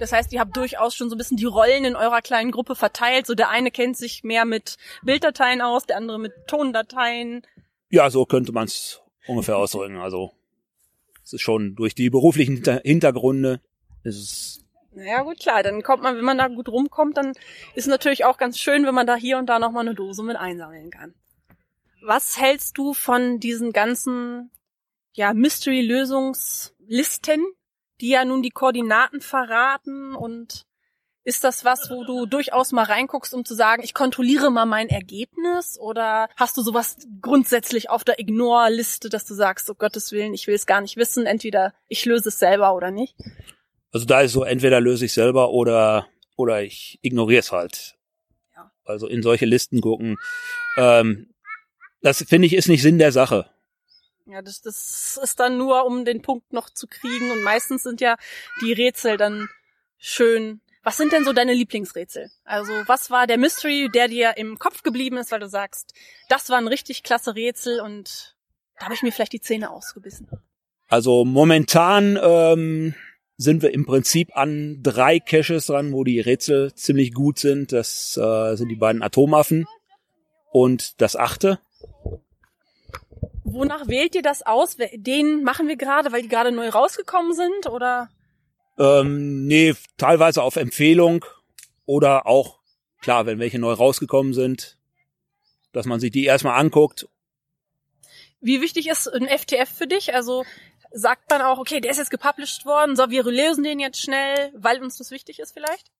Das 0.00 0.12
heißt, 0.12 0.32
ihr 0.32 0.40
habt 0.40 0.56
durchaus 0.56 0.94
schon 0.96 1.10
so 1.10 1.14
ein 1.14 1.18
bisschen 1.18 1.36
die 1.36 1.44
Rollen 1.44 1.84
in 1.84 1.94
eurer 1.94 2.22
kleinen 2.22 2.50
Gruppe 2.50 2.74
verteilt. 2.74 3.26
So 3.26 3.34
der 3.34 3.50
eine 3.50 3.70
kennt 3.70 3.96
sich 3.96 4.24
mehr 4.24 4.44
mit 4.44 4.78
Bilddateien 5.02 5.60
aus, 5.60 5.86
der 5.86 5.96
andere 5.96 6.18
mit 6.18 6.32
Tondateien. 6.48 7.46
Ja, 7.90 8.10
so 8.10 8.24
könnte 8.24 8.50
man 8.50 8.64
es 8.64 9.00
ungefähr 9.28 9.58
ausdrücken. 9.58 9.98
Also 9.98 10.32
es 11.22 11.34
ist 11.34 11.42
schon 11.42 11.76
durch 11.76 11.94
die 11.94 12.10
beruflichen 12.10 12.64
Hintergründe 12.82 13.60
ist 14.02 14.16
es 14.16 14.64
naja, 14.92 15.22
gut, 15.22 15.40
klar. 15.40 15.62
Dann 15.62 15.82
kommt 15.82 16.02
man, 16.02 16.16
wenn 16.16 16.24
man 16.24 16.38
da 16.38 16.48
gut 16.48 16.68
rumkommt, 16.68 17.16
dann 17.16 17.32
ist 17.74 17.86
natürlich 17.86 18.24
auch 18.24 18.38
ganz 18.38 18.58
schön, 18.58 18.84
wenn 18.86 18.94
man 18.94 19.06
da 19.06 19.16
hier 19.16 19.38
und 19.38 19.46
da 19.46 19.58
nochmal 19.58 19.86
eine 19.86 19.94
Dose 19.94 20.22
mit 20.22 20.36
einsammeln 20.36 20.90
kann. 20.90 21.14
Was 22.02 22.40
hältst 22.40 22.78
du 22.78 22.94
von 22.94 23.40
diesen 23.40 23.72
ganzen, 23.72 24.50
ja, 25.12 25.34
Mystery-Lösungslisten, 25.34 27.44
die 28.00 28.08
ja 28.08 28.24
nun 28.24 28.40
die 28.42 28.50
Koordinaten 28.50 29.20
verraten 29.20 30.14
und 30.14 30.64
ist 31.22 31.44
das 31.44 31.66
was, 31.66 31.90
wo 31.90 32.02
du 32.04 32.24
durchaus 32.24 32.72
mal 32.72 32.84
reinguckst, 32.84 33.34
um 33.34 33.44
zu 33.44 33.54
sagen, 33.54 33.82
ich 33.82 33.92
kontrolliere 33.92 34.50
mal 34.50 34.64
mein 34.64 34.88
Ergebnis? 34.88 35.78
Oder 35.78 36.30
hast 36.36 36.56
du 36.56 36.62
sowas 36.62 36.96
grundsätzlich 37.20 37.90
auf 37.90 38.04
der 38.04 38.18
Ignore-Liste, 38.18 39.10
dass 39.10 39.26
du 39.26 39.34
sagst, 39.34 39.68
um 39.68 39.76
Gottes 39.76 40.12
Willen, 40.12 40.32
ich 40.32 40.46
will 40.46 40.54
es 40.54 40.64
gar 40.64 40.80
nicht 40.80 40.96
wissen, 40.96 41.26
entweder 41.26 41.74
ich 41.88 42.06
löse 42.06 42.30
es 42.30 42.38
selber 42.38 42.74
oder 42.74 42.90
nicht? 42.90 43.16
Also 43.92 44.06
da 44.06 44.20
ist 44.20 44.32
so, 44.32 44.44
entweder 44.44 44.80
löse 44.80 45.06
ich 45.06 45.12
selber 45.12 45.50
oder, 45.50 46.06
oder 46.36 46.62
ich 46.62 46.98
ignoriere 47.02 47.40
es 47.40 47.52
halt. 47.52 47.96
Ja. 48.54 48.70
Also 48.84 49.06
in 49.06 49.22
solche 49.22 49.46
Listen 49.46 49.80
gucken. 49.80 50.16
Ähm, 50.76 51.34
das 52.02 52.24
finde 52.28 52.46
ich 52.46 52.54
ist 52.54 52.68
nicht 52.68 52.82
Sinn 52.82 52.98
der 52.98 53.12
Sache. 53.12 53.50
Ja, 54.26 54.42
das, 54.42 54.62
das 54.62 55.18
ist 55.22 55.40
dann 55.40 55.58
nur, 55.58 55.84
um 55.86 56.04
den 56.04 56.22
Punkt 56.22 56.52
noch 56.52 56.70
zu 56.70 56.86
kriegen. 56.86 57.32
Und 57.32 57.42
meistens 57.42 57.82
sind 57.82 58.00
ja 58.00 58.16
die 58.62 58.72
Rätsel 58.72 59.16
dann 59.16 59.48
schön. 59.98 60.60
Was 60.82 60.96
sind 60.96 61.12
denn 61.12 61.24
so 61.24 61.32
deine 61.32 61.52
Lieblingsrätsel? 61.52 62.30
Also 62.44 62.72
was 62.86 63.10
war 63.10 63.26
der 63.26 63.38
Mystery, 63.38 63.90
der 63.92 64.08
dir 64.08 64.36
im 64.36 64.58
Kopf 64.58 64.82
geblieben 64.82 65.18
ist, 65.18 65.32
weil 65.32 65.40
du 65.40 65.48
sagst, 65.48 65.92
das 66.28 66.48
war 66.48 66.58
ein 66.58 66.68
richtig 66.68 67.02
klasse 67.02 67.34
Rätsel 67.34 67.80
und 67.80 68.36
da 68.78 68.86
habe 68.86 68.94
ich 68.94 69.02
mir 69.02 69.12
vielleicht 69.12 69.32
die 69.32 69.40
Zähne 69.40 69.70
ausgebissen. 69.70 70.28
Also 70.88 71.24
momentan 71.24 72.18
ähm, 72.20 72.94
sind 73.40 73.62
wir 73.62 73.72
im 73.72 73.86
Prinzip 73.86 74.36
an 74.36 74.82
drei 74.82 75.18
Caches 75.18 75.66
dran, 75.66 75.94
wo 75.94 76.04
die 76.04 76.20
Rätsel 76.20 76.74
ziemlich 76.74 77.14
gut 77.14 77.38
sind. 77.38 77.72
Das 77.72 78.14
äh, 78.18 78.54
sind 78.56 78.68
die 78.68 78.76
beiden 78.76 79.02
Atomaffen 79.02 79.66
und 80.52 81.00
das 81.00 81.16
achte. 81.16 81.58
Wonach 83.44 83.88
wählt 83.88 84.14
ihr 84.14 84.20
das 84.20 84.42
aus? 84.42 84.76
Den 84.94 85.42
machen 85.42 85.68
wir 85.68 85.76
gerade, 85.76 86.12
weil 86.12 86.20
die 86.20 86.28
gerade 86.28 86.52
neu 86.52 86.68
rausgekommen 86.68 87.32
sind, 87.32 87.66
oder? 87.66 88.10
Ähm, 88.78 89.46
nee, 89.46 89.74
teilweise 89.96 90.42
auf 90.42 90.56
Empfehlung 90.56 91.24
oder 91.86 92.26
auch, 92.26 92.58
klar, 93.00 93.24
wenn 93.24 93.38
welche 93.38 93.58
neu 93.58 93.72
rausgekommen 93.72 94.34
sind, 94.34 94.76
dass 95.72 95.86
man 95.86 95.98
sich 95.98 96.10
die 96.10 96.26
erstmal 96.26 96.60
anguckt. 96.60 97.08
Wie 98.42 98.60
wichtig 98.60 98.88
ist 98.88 99.08
ein 99.08 99.26
FTF 99.28 99.70
für 99.70 99.86
dich? 99.86 100.14
Also 100.14 100.44
sagt 100.92 101.30
man 101.30 101.42
auch, 101.42 101.58
okay, 101.58 101.80
der 101.80 101.90
ist 101.90 101.98
jetzt 101.98 102.10
gepublished 102.10 102.64
worden, 102.66 102.96
so, 102.96 103.10
wir 103.10 103.24
lösen 103.24 103.64
den 103.64 103.80
jetzt 103.80 104.00
schnell, 104.00 104.52
weil 104.54 104.82
uns 104.82 104.98
das 104.98 105.10
wichtig 105.10 105.38
ist 105.38 105.52
vielleicht? 105.52 105.90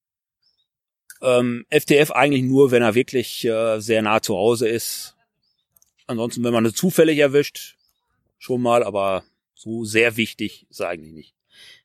Ähm, 1.22 1.66
FTF 1.70 2.10
eigentlich 2.12 2.42
nur, 2.42 2.70
wenn 2.70 2.82
er 2.82 2.94
wirklich 2.94 3.44
äh, 3.44 3.78
sehr 3.80 4.02
nah 4.02 4.22
zu 4.22 4.34
Hause 4.36 4.68
ist 4.68 5.16
Ansonsten, 6.10 6.42
wenn 6.42 6.52
man 6.52 6.66
es 6.66 6.74
zufällig 6.74 7.20
erwischt, 7.20 7.76
schon 8.36 8.60
mal, 8.60 8.82
aber 8.82 9.22
so 9.54 9.84
sehr 9.84 10.16
wichtig 10.16 10.66
ist 10.68 10.82
eigentlich 10.82 11.12
nicht. 11.12 11.34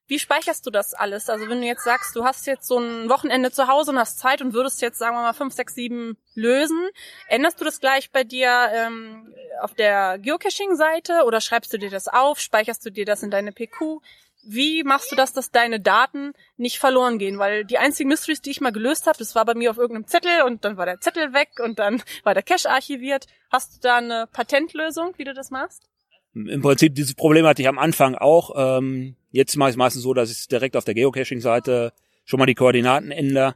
Wie 0.07 0.19
speicherst 0.19 0.65
du 0.65 0.71
das 0.71 0.93
alles? 0.93 1.29
Also 1.29 1.49
wenn 1.49 1.61
du 1.61 1.67
jetzt 1.67 1.83
sagst, 1.83 2.15
du 2.15 2.23
hast 2.23 2.45
jetzt 2.47 2.67
so 2.67 2.77
ein 2.77 3.09
Wochenende 3.09 3.51
zu 3.51 3.67
Hause 3.67 3.91
und 3.91 3.99
hast 3.99 4.19
Zeit 4.19 4.41
und 4.41 4.53
würdest 4.53 4.81
jetzt, 4.81 4.99
sagen 4.99 5.15
wir 5.15 5.21
mal, 5.21 5.33
fünf, 5.33 5.53
sechs, 5.53 5.75
sieben 5.75 6.17
lösen, 6.33 6.89
änderst 7.27 7.59
du 7.59 7.65
das 7.65 7.79
gleich 7.79 8.11
bei 8.11 8.23
dir 8.23 8.69
ähm, 8.73 9.33
auf 9.61 9.73
der 9.73 10.19
Geocaching-Seite 10.19 11.23
oder 11.25 11.41
schreibst 11.41 11.73
du 11.73 11.77
dir 11.77 11.89
das 11.89 12.07
auf, 12.07 12.39
speicherst 12.39 12.85
du 12.85 12.91
dir 12.91 13.05
das 13.05 13.23
in 13.23 13.31
deine 13.31 13.51
PQ? 13.51 14.01
wie 14.45 14.83
machst 14.83 15.11
du 15.11 15.15
das, 15.15 15.33
dass 15.33 15.51
deine 15.51 15.79
Daten 15.79 16.33
nicht 16.57 16.77
verloren 16.77 17.17
gehen? 17.17 17.39
Weil 17.39 17.65
die 17.65 17.77
einzigen 17.77 18.09
Mysteries, 18.09 18.41
die 18.41 18.51
ich 18.51 18.61
mal 18.61 18.71
gelöst 18.71 19.07
habe, 19.07 19.17
das 19.17 19.35
war 19.35 19.43
bei 19.43 19.55
mir 19.55 19.71
auf 19.71 19.77
irgendeinem 19.77 20.07
Zettel 20.07 20.43
und 20.45 20.63
dann 20.63 20.77
war 20.77 20.85
der 20.85 20.99
Zettel 21.01 21.33
weg 21.33 21.49
und 21.63 21.79
dann 21.79 22.01
war 22.23 22.33
der 22.33 22.43
Cache 22.43 22.69
archiviert. 22.69 23.25
Hast 23.51 23.75
du 23.75 23.79
da 23.81 23.97
eine 23.97 24.27
Patentlösung, 24.31 25.13
wie 25.17 25.23
du 25.23 25.33
das 25.33 25.49
machst? 25.49 25.89
Im 26.33 26.61
Prinzip 26.61 26.93
dieses 26.95 27.15
Problem 27.15 27.45
hatte 27.45 27.61
ich 27.61 27.67
am 27.67 27.79
Anfang 27.79 28.15
auch. 28.15 28.51
Ähm, 28.55 29.15
jetzt 29.35 29.57
mache 29.57 29.69
ich 29.69 29.73
es 29.73 29.77
meistens 29.77 30.03
so, 30.03 30.13
dass 30.13 30.31
ich 30.31 30.47
direkt 30.47 30.77
auf 30.77 30.85
der 30.85 30.93
Geocaching-Seite 30.93 31.91
schon 32.23 32.39
mal 32.39 32.45
die 32.45 32.55
Koordinaten 32.55 33.11
ändere. 33.11 33.55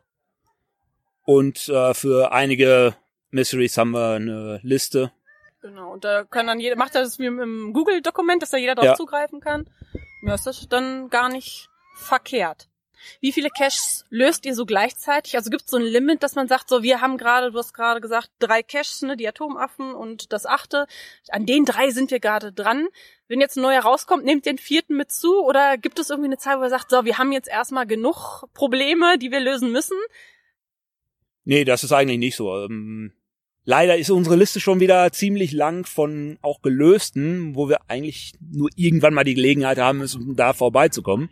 Und 1.25 1.69
äh, 1.69 1.93
für 1.93 2.33
einige 2.33 2.95
Mysteries 3.31 3.77
haben 3.77 3.91
wir 3.91 4.15
eine 4.15 4.59
Liste. 4.61 5.11
Genau, 5.61 5.93
und 5.93 6.03
da 6.03 6.23
kann 6.25 6.47
dann 6.47 6.59
jeder, 6.59 6.75
macht 6.75 6.95
das 6.95 7.17
wie 7.17 7.27
im 7.27 7.71
Google-Dokument, 7.73 8.41
dass 8.41 8.49
da 8.49 8.57
jeder 8.57 8.75
drauf 8.75 8.85
ja. 8.85 8.95
zugreifen 8.95 9.39
kann. 9.39 9.69
Ja, 10.21 10.35
ist 10.35 10.47
das 10.47 10.67
dann 10.67 11.09
gar 11.09 11.29
nicht 11.29 11.69
verkehrt. 11.95 12.67
Wie 13.21 13.31
viele 13.31 13.49
Caches 13.49 14.05
löst 14.09 14.45
ihr 14.45 14.55
so 14.55 14.65
gleichzeitig? 14.65 15.35
Also 15.35 15.49
gibt 15.49 15.63
es 15.63 15.71
so 15.71 15.77
ein 15.77 15.83
Limit, 15.83 16.23
dass 16.23 16.35
man 16.35 16.47
sagt, 16.47 16.69
so 16.69 16.83
wir 16.83 17.01
haben 17.01 17.17
gerade, 17.17 17.51
du 17.51 17.57
hast 17.57 17.73
gerade 17.73 18.01
gesagt, 18.01 18.29
drei 18.39 18.63
Caches, 18.63 19.01
ne, 19.01 19.17
die 19.17 19.27
Atomaffen 19.27 19.93
und 19.93 20.31
das 20.33 20.45
achte. 20.45 20.87
An 21.29 21.45
den 21.45 21.65
drei 21.65 21.91
sind 21.91 22.11
wir 22.11 22.19
gerade 22.19 22.51
dran. 22.51 22.87
Wenn 23.27 23.41
jetzt 23.41 23.57
ein 23.57 23.61
neuer 23.61 23.81
rauskommt, 23.81 24.25
nehmt 24.25 24.45
den 24.45 24.57
vierten 24.57 24.97
mit 24.97 25.11
zu 25.11 25.43
oder 25.43 25.77
gibt 25.77 25.99
es 25.99 26.09
irgendwie 26.09 26.29
eine 26.29 26.37
Zeit, 26.37 26.59
wo 26.59 26.63
ihr 26.63 26.69
sagt, 26.69 26.89
so 26.89 27.05
wir 27.05 27.17
haben 27.17 27.31
jetzt 27.31 27.49
erstmal 27.49 27.85
genug 27.85 28.45
Probleme, 28.53 29.17
die 29.17 29.31
wir 29.31 29.39
lösen 29.39 29.71
müssen? 29.71 29.97
Nee, 31.45 31.65
das 31.65 31.83
ist 31.83 31.91
eigentlich 31.91 32.19
nicht 32.19 32.35
so. 32.35 32.55
Ähm, 32.55 33.13
Leider 33.69 33.97
ist 33.97 34.09
unsere 34.09 34.35
Liste 34.35 34.59
schon 34.59 34.79
wieder 34.79 35.11
ziemlich 35.11 35.51
lang 35.51 35.85
von 35.85 36.39
auch 36.41 36.63
gelösten, 36.63 37.53
wo 37.53 37.69
wir 37.69 37.81
eigentlich 37.87 38.33
nur 38.39 38.69
irgendwann 38.75 39.13
mal 39.13 39.23
die 39.23 39.35
Gelegenheit 39.35 39.77
haben 39.77 39.99
müssen, 39.99 40.23
um 40.29 40.35
da 40.35 40.53
vorbeizukommen. 40.53 41.29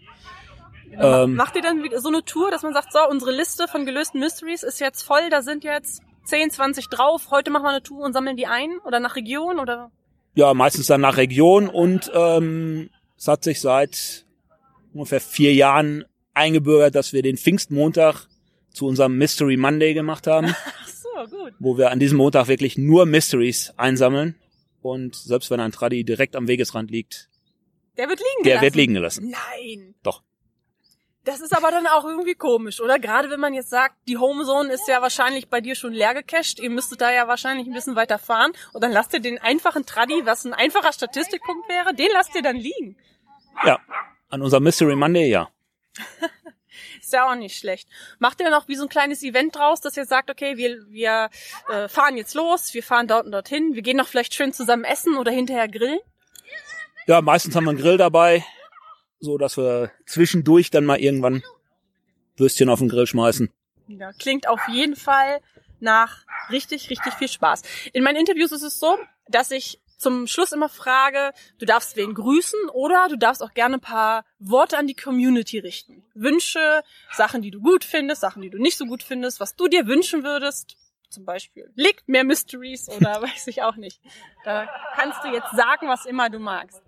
Ähm, 0.92 1.36
Macht 1.36 1.56
ihr 1.56 1.62
dann 1.62 1.84
so 1.98 2.10
eine 2.10 2.24
Tour, 2.24 2.52
dass 2.52 2.64
man 2.64 2.74
sagt, 2.74 2.94
so, 2.94 3.00
unsere 3.10 3.32
Liste 3.32 3.68
von 3.68 3.86
gelösten 3.86 4.20
Mysteries 4.20 4.64
ist 4.64 4.80
jetzt 4.80 5.04
voll, 5.04 5.30
da 5.30 5.42
sind 5.42 5.64
jetzt 5.64 6.02
10, 6.26 6.52
20 6.52 6.88
drauf, 6.90 7.28
heute 7.32 7.52
machen 7.52 7.64
wir 7.64 7.70
eine 7.70 7.84
Tour 7.84 8.04
und 8.04 8.14
sammeln 8.14 8.38
die 8.38 8.48
ein 8.48 8.78
oder 8.86 9.00
nach 9.00 9.16
Region 9.16 9.60
oder? 9.60 9.92
Ja, 10.36 10.54
meistens 10.54 10.88
dann 10.88 11.02
nach 11.02 11.18
Region 11.18 11.68
und 11.70 12.12
ähm, 12.14 12.90
es 13.18 13.28
hat 13.28 13.44
sich 13.44 13.62
seit 13.62 14.26
ungefähr 14.94 15.22
vier 15.22 15.54
Jahren 15.54 16.06
eingebürgert, 16.34 16.96
dass 16.96 17.14
wir 17.14 17.22
den 17.22 17.38
Pfingstmontag 17.38 18.28
zu 18.72 18.86
unserem 18.86 19.18
Mystery 19.18 19.58
Monday 19.58 19.94
gemacht 19.94 20.28
haben. 20.28 20.56
gut. 21.26 21.54
Wo 21.60 21.78
wir 21.78 21.92
an 21.92 22.00
diesem 22.00 22.18
Montag 22.18 22.48
wirklich 22.48 22.78
nur 22.78 23.06
Mysteries 23.06 23.74
einsammeln. 23.78 24.36
Und 24.82 25.16
selbst 25.16 25.50
wenn 25.50 25.60
ein 25.60 25.72
Traddy 25.72 26.04
direkt 26.04 26.36
am 26.36 26.48
Wegesrand 26.48 26.92
liegt, 26.92 27.30
der 27.98 28.08
wird 28.10 28.20
liegen 28.20 28.44
gelassen. 28.44 28.54
Der 28.54 28.62
wird 28.62 28.76
liegen 28.76 28.94
gelassen. 28.94 29.32
Nein. 29.32 29.96
Doch. 30.04 30.22
Das 31.28 31.42
ist 31.42 31.54
aber 31.54 31.72
dann 31.72 31.88
auch 31.88 32.06
irgendwie 32.06 32.36
komisch, 32.36 32.80
oder? 32.80 33.00
Gerade 33.00 33.30
wenn 33.30 33.42
man 33.42 33.54
jetzt 33.54 33.70
sagt, 33.70 33.96
die 34.08 34.18
Homezone 34.18 34.72
ist 34.72 34.88
ja 34.88 35.02
wahrscheinlich 35.02 35.50
bei 35.50 35.60
dir 35.60 35.76
schon 35.76 35.92
leer 35.92 36.14
gecached, 36.14 36.58
ihr 36.58 36.70
müsstet 36.70 37.02
da 37.02 37.12
ja 37.12 37.28
wahrscheinlich 37.28 37.68
ein 37.68 37.74
bisschen 37.74 37.98
weiter 37.98 38.18
fahren 38.18 38.54
und 38.72 38.82
dann 38.82 38.94
lasst 38.94 39.14
ihr 39.14 39.20
den 39.20 39.38
einfachen 39.38 39.86
Traddy, 39.86 40.26
was 40.26 40.46
ein 40.46 40.54
einfacher 40.54 40.94
Statistikpunkt 40.94 41.68
wäre, 41.68 41.94
den 41.94 42.08
lasst 42.14 42.34
ihr 42.34 42.42
dann 42.42 42.56
liegen. 42.56 42.96
Ja, 43.66 43.78
an 44.30 44.42
unserem 44.42 44.64
Mystery 44.64 44.96
Monday, 44.96 45.30
ja. 45.30 45.50
Ist 47.02 47.12
ja 47.12 47.30
auch 47.30 47.36
nicht 47.36 47.58
schlecht. 47.58 47.90
Macht 48.20 48.40
ihr 48.40 48.50
noch 48.50 48.70
wie 48.70 48.76
so 48.76 48.84
ein 48.84 48.90
kleines 48.90 49.22
Event 49.22 49.54
draus, 49.54 49.82
dass 49.82 49.98
ihr 49.98 50.06
sagt, 50.06 50.32
okay, 50.32 50.56
wir, 50.56 50.78
wir 50.88 51.30
äh, 51.68 51.90
fahren 51.90 52.16
jetzt 52.16 52.36
los, 52.36 52.74
wir 52.74 52.84
fahren 52.84 53.10
dort 53.10 53.26
und 53.26 53.34
dorthin, 53.34 53.76
wir 53.76 53.82
gehen 53.82 53.98
noch 53.98 54.08
vielleicht 54.08 54.34
schön 54.34 54.54
zusammen 54.54 54.86
essen 54.86 55.18
oder 55.18 55.34
hinterher 55.34 55.68
grillen? 55.68 56.00
Ja, 57.06 57.22
meistens 57.22 57.54
haben 57.54 57.66
wir 57.66 57.72
einen 57.72 57.80
Grill 57.80 57.98
dabei, 57.98 58.46
so 59.20 59.38
dass 59.38 59.58
wir 59.58 59.92
zwischendurch 60.06 60.70
dann 60.72 60.86
mal 60.86 61.00
irgendwann 61.00 61.44
Würstchen 62.36 62.70
auf 62.70 62.80
den 62.80 62.90
Grill 62.90 63.08
schmeißen. 63.08 63.52
Ja, 63.88 64.12
klingt 64.14 64.48
auf 64.48 64.62
jeden 64.70 64.96
Fall 64.96 65.42
nach 65.80 66.26
richtig, 66.50 66.90
richtig 66.90 67.14
viel 67.14 67.28
Spaß. 67.28 67.62
In 67.94 68.04
meinen 68.04 68.18
Interviews 68.18 68.52
ist 68.52 68.64
es 68.64 68.80
so, 68.80 68.98
dass 69.28 69.52
ich 69.52 69.80
zum 69.98 70.28
Schluss 70.28 70.52
immer 70.52 70.70
frage, 70.70 71.34
du 71.58 71.66
darfst 71.66 71.96
wen 71.96 72.14
grüßen 72.14 72.70
oder 72.70 73.08
du 73.10 73.18
darfst 73.18 73.42
auch 73.42 73.54
gerne 73.54 73.76
ein 73.76 73.82
paar 73.82 74.26
Worte 74.40 74.78
an 74.78 74.88
die 74.88 74.96
Community 74.96 75.58
richten. 75.58 76.04
Wünsche, 76.14 76.84
Sachen, 77.12 77.42
die 77.42 77.52
du 77.52 77.60
gut 77.62 77.84
findest, 77.84 78.22
Sachen, 78.22 78.42
die 78.42 78.50
du 78.50 78.60
nicht 78.60 78.78
so 78.78 78.86
gut 78.86 79.02
findest, 79.02 79.40
was 79.40 79.56
du 79.56 79.68
dir 79.68 79.88
wünschen 79.88 80.24
würdest. 80.24 80.78
Zum 81.10 81.26
Beispiel, 81.26 81.72
legt 81.76 82.08
mehr 82.08 82.24
Mysteries 82.24 82.90
oder 82.90 83.22
weiß 83.22 83.48
ich 83.48 83.64
auch 83.64 83.76
nicht. 83.76 84.00
Da 84.44 84.68
kannst 84.96 85.24
du 85.24 85.30
jetzt 85.30 85.52
sagen, 85.56 85.88
was 85.88 86.06
immer 86.06 86.30
du 86.30 86.38
magst. 86.40 86.82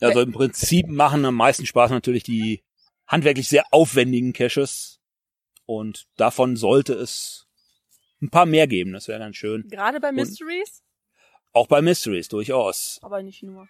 Also 0.00 0.20
im 0.20 0.32
Prinzip 0.32 0.88
machen 0.88 1.24
am 1.24 1.34
meisten 1.34 1.66
Spaß 1.66 1.90
natürlich 1.90 2.22
die 2.22 2.62
handwerklich 3.06 3.48
sehr 3.48 3.64
aufwendigen 3.72 4.32
Caches. 4.32 5.00
Und 5.66 6.06
davon 6.16 6.56
sollte 6.56 6.94
es 6.94 7.46
ein 8.22 8.30
paar 8.30 8.46
mehr 8.46 8.66
geben. 8.66 8.92
Das 8.92 9.08
wäre 9.08 9.18
ganz 9.18 9.36
schön. 9.36 9.68
Gerade 9.68 10.00
bei 10.00 10.12
Mysteries? 10.12 10.82
Auch 11.52 11.66
bei 11.66 11.82
Mysteries 11.82 12.28
durchaus. 12.28 12.98
Aber 13.02 13.22
nicht 13.22 13.42
nur. 13.42 13.68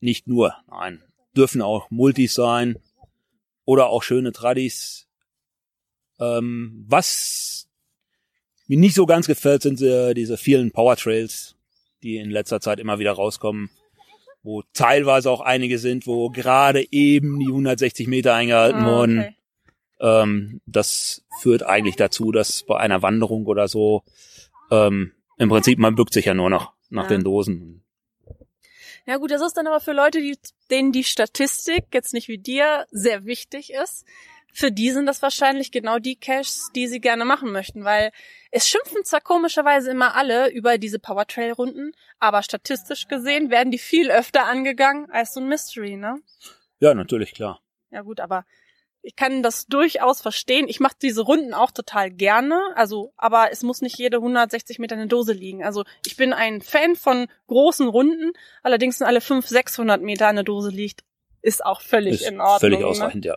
Nicht 0.00 0.26
nur, 0.26 0.54
nein. 0.68 1.02
Dürfen 1.36 1.62
auch 1.62 1.90
Multis 1.90 2.34
sein 2.34 2.78
oder 3.64 3.88
auch 3.90 4.02
schöne 4.02 4.32
Tradis. 4.32 5.06
Ähm, 6.18 6.84
was 6.88 7.68
mir 8.66 8.78
nicht 8.78 8.94
so 8.94 9.06
ganz 9.06 9.26
gefällt, 9.26 9.62
sind 9.62 9.80
äh, 9.82 10.14
diese 10.14 10.36
vielen 10.36 10.70
Power 10.70 10.96
Trails, 10.96 11.56
die 12.02 12.16
in 12.16 12.30
letzter 12.30 12.60
Zeit 12.60 12.78
immer 12.78 12.98
wieder 12.98 13.12
rauskommen, 13.12 13.70
wo 14.42 14.62
teilweise 14.72 15.30
auch 15.30 15.40
einige 15.40 15.78
sind, 15.78 16.06
wo 16.06 16.30
gerade 16.30 16.84
eben 16.92 17.38
die 17.40 17.48
160 17.48 18.06
Meter 18.08 18.34
eingehalten 18.34 18.82
Ah, 18.82 18.86
wurden. 18.86 19.18
okay. 19.20 19.34
Ähm, 20.00 20.60
das 20.66 21.22
führt 21.40 21.62
eigentlich 21.62 21.96
dazu, 21.96 22.32
dass 22.32 22.62
bei 22.62 22.78
einer 22.78 23.02
Wanderung 23.02 23.46
oder 23.46 23.68
so 23.68 24.02
ähm, 24.70 25.12
im 25.36 25.48
Prinzip 25.50 25.78
man 25.78 25.94
bückt 25.94 26.12
sich 26.14 26.24
ja 26.24 26.34
nur 26.34 26.48
noch 26.50 26.72
nach 26.88 27.02
Ja. 27.04 27.08
den 27.10 27.24
Dosen. 27.24 27.82
Ja 29.06 29.16
gut, 29.16 29.30
das 29.30 29.42
ist 29.42 29.56
dann 29.56 29.66
aber 29.66 29.80
für 29.80 29.92
Leute, 29.92 30.20
die, 30.20 30.38
denen 30.70 30.92
die 30.92 31.04
Statistik 31.04 31.86
jetzt 31.92 32.12
nicht 32.14 32.28
wie 32.28 32.38
dir 32.38 32.86
sehr 32.90 33.24
wichtig 33.24 33.72
ist. 33.72 34.04
Für 34.52 34.72
die 34.72 34.90
sind 34.90 35.06
das 35.06 35.22
wahrscheinlich 35.22 35.72
genau 35.72 35.98
die 35.98 36.16
Caches, 36.16 36.70
die 36.74 36.86
sie 36.86 37.00
gerne 37.00 37.24
machen 37.24 37.52
möchten, 37.52 37.84
weil 37.84 38.10
es 38.50 38.68
schimpfen 38.68 39.04
zwar 39.04 39.20
komischerweise 39.20 39.90
immer 39.90 40.16
alle 40.16 40.50
über 40.50 40.78
diese 40.78 40.98
Powertrail-Runden, 40.98 41.92
aber 42.18 42.42
statistisch 42.42 43.08
gesehen 43.08 43.50
werden 43.50 43.70
die 43.70 43.78
viel 43.78 44.10
öfter 44.10 44.46
angegangen 44.46 45.10
als 45.10 45.34
so 45.34 45.40
ein 45.40 45.48
Mystery, 45.48 45.96
ne? 45.96 46.20
Ja, 46.80 46.94
natürlich, 46.94 47.32
klar. 47.34 47.60
Ja 47.90 48.02
gut, 48.02 48.20
aber 48.20 48.44
ich 49.02 49.16
kann 49.16 49.42
das 49.42 49.66
durchaus 49.66 50.20
verstehen. 50.20 50.68
Ich 50.68 50.80
mache 50.80 50.96
diese 51.00 51.22
Runden 51.22 51.54
auch 51.54 51.70
total 51.70 52.10
gerne. 52.10 52.60
Also, 52.74 53.12
aber 53.16 53.50
es 53.50 53.62
muss 53.62 53.80
nicht 53.80 53.98
jede 53.98 54.18
160 54.18 54.78
Meter 54.78 54.94
eine 54.94 55.06
Dose 55.06 55.32
liegen. 55.32 55.64
Also 55.64 55.84
ich 56.04 56.16
bin 56.16 56.32
ein 56.32 56.60
Fan 56.60 56.96
von 56.96 57.26
großen 57.46 57.88
Runden. 57.88 58.32
Allerdings, 58.62 59.00
wenn 59.00 59.06
alle 59.06 59.20
500, 59.20 59.48
600 59.48 60.02
Meter 60.02 60.28
eine 60.28 60.44
Dose 60.44 60.70
liegt, 60.70 61.02
ist 61.40 61.64
auch 61.64 61.80
völlig 61.80 62.22
Ist 62.22 62.28
in 62.28 62.40
Ordnung. 62.40 62.60
völlig 62.60 62.80
ne? 62.80 62.86
ausreichend, 62.86 63.24
ja. 63.24 63.36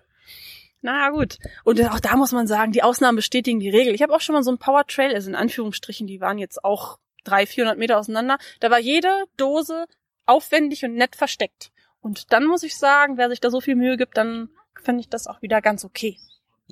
Na 0.84 1.06
ja, 1.06 1.10
gut. 1.12 1.40
Und 1.64 1.82
auch 1.90 2.02
da 2.02 2.18
muss 2.18 2.34
man 2.34 2.46
sagen, 2.46 2.74
die 2.74 2.84
Ausnahmen 2.84 3.16
bestätigen 3.16 3.62
die 3.62 3.70
Regel. 3.70 3.96
Ich 3.96 4.02
habe 4.02 4.14
auch 4.14 4.20
schon 4.20 4.36
mal 4.36 4.44
so 4.44 4.52
ein 4.52 4.58
Power 4.58 4.86
Trail, 4.86 5.16
also 5.16 5.30
in 5.30 5.36
Anführungsstrichen, 5.36 6.08
die 6.08 6.20
waren 6.20 6.38
jetzt 6.38 6.64
auch 6.66 7.00
300, 7.24 7.50
400 7.50 7.78
Meter 7.78 7.98
auseinander. 7.98 8.38
Da 8.60 8.70
war 8.70 8.80
jede 8.80 9.24
Dose 9.38 9.86
aufwendig 10.26 10.84
und 10.84 10.96
nett 10.96 11.16
versteckt. 11.16 11.72
Und 12.02 12.34
dann 12.34 12.46
muss 12.46 12.64
ich 12.64 12.76
sagen, 12.78 13.18
wer 13.18 13.30
sich 13.30 13.40
da 13.40 13.50
so 13.50 13.62
viel 13.62 13.76
Mühe 13.76 13.96
gibt, 13.96 14.18
dann 14.18 14.50
finde 14.76 15.00
ich 15.00 15.10
das 15.10 15.26
auch 15.26 15.42
wieder 15.42 15.62
ganz 15.62 15.86
okay. 15.86 16.18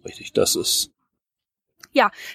Richtig, 0.04 0.34
das 0.34 0.58
ist. 0.58 0.92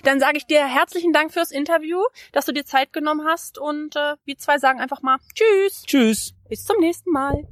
Dann 0.02 0.18
sage 0.18 0.38
ich 0.38 0.46
dir 0.46 0.66
herzlichen 0.66 1.12
Dank 1.12 1.30
fürs 1.30 1.50
Interview, 1.50 2.00
dass 2.32 2.46
du 2.46 2.52
dir 2.52 2.64
Zeit 2.64 2.94
genommen 2.94 3.26
hast 3.26 3.58
und 3.58 3.96
äh, 3.96 4.16
wir 4.24 4.38
zwei 4.38 4.58
sagen 4.58 4.80
einfach 4.80 5.02
mal 5.02 5.18
Tschüss, 5.34 5.82
Tschüss. 5.86 6.34
bis 6.48 6.64
zum 6.64 6.78
nächsten 6.80 7.10
Mal. 7.10 7.46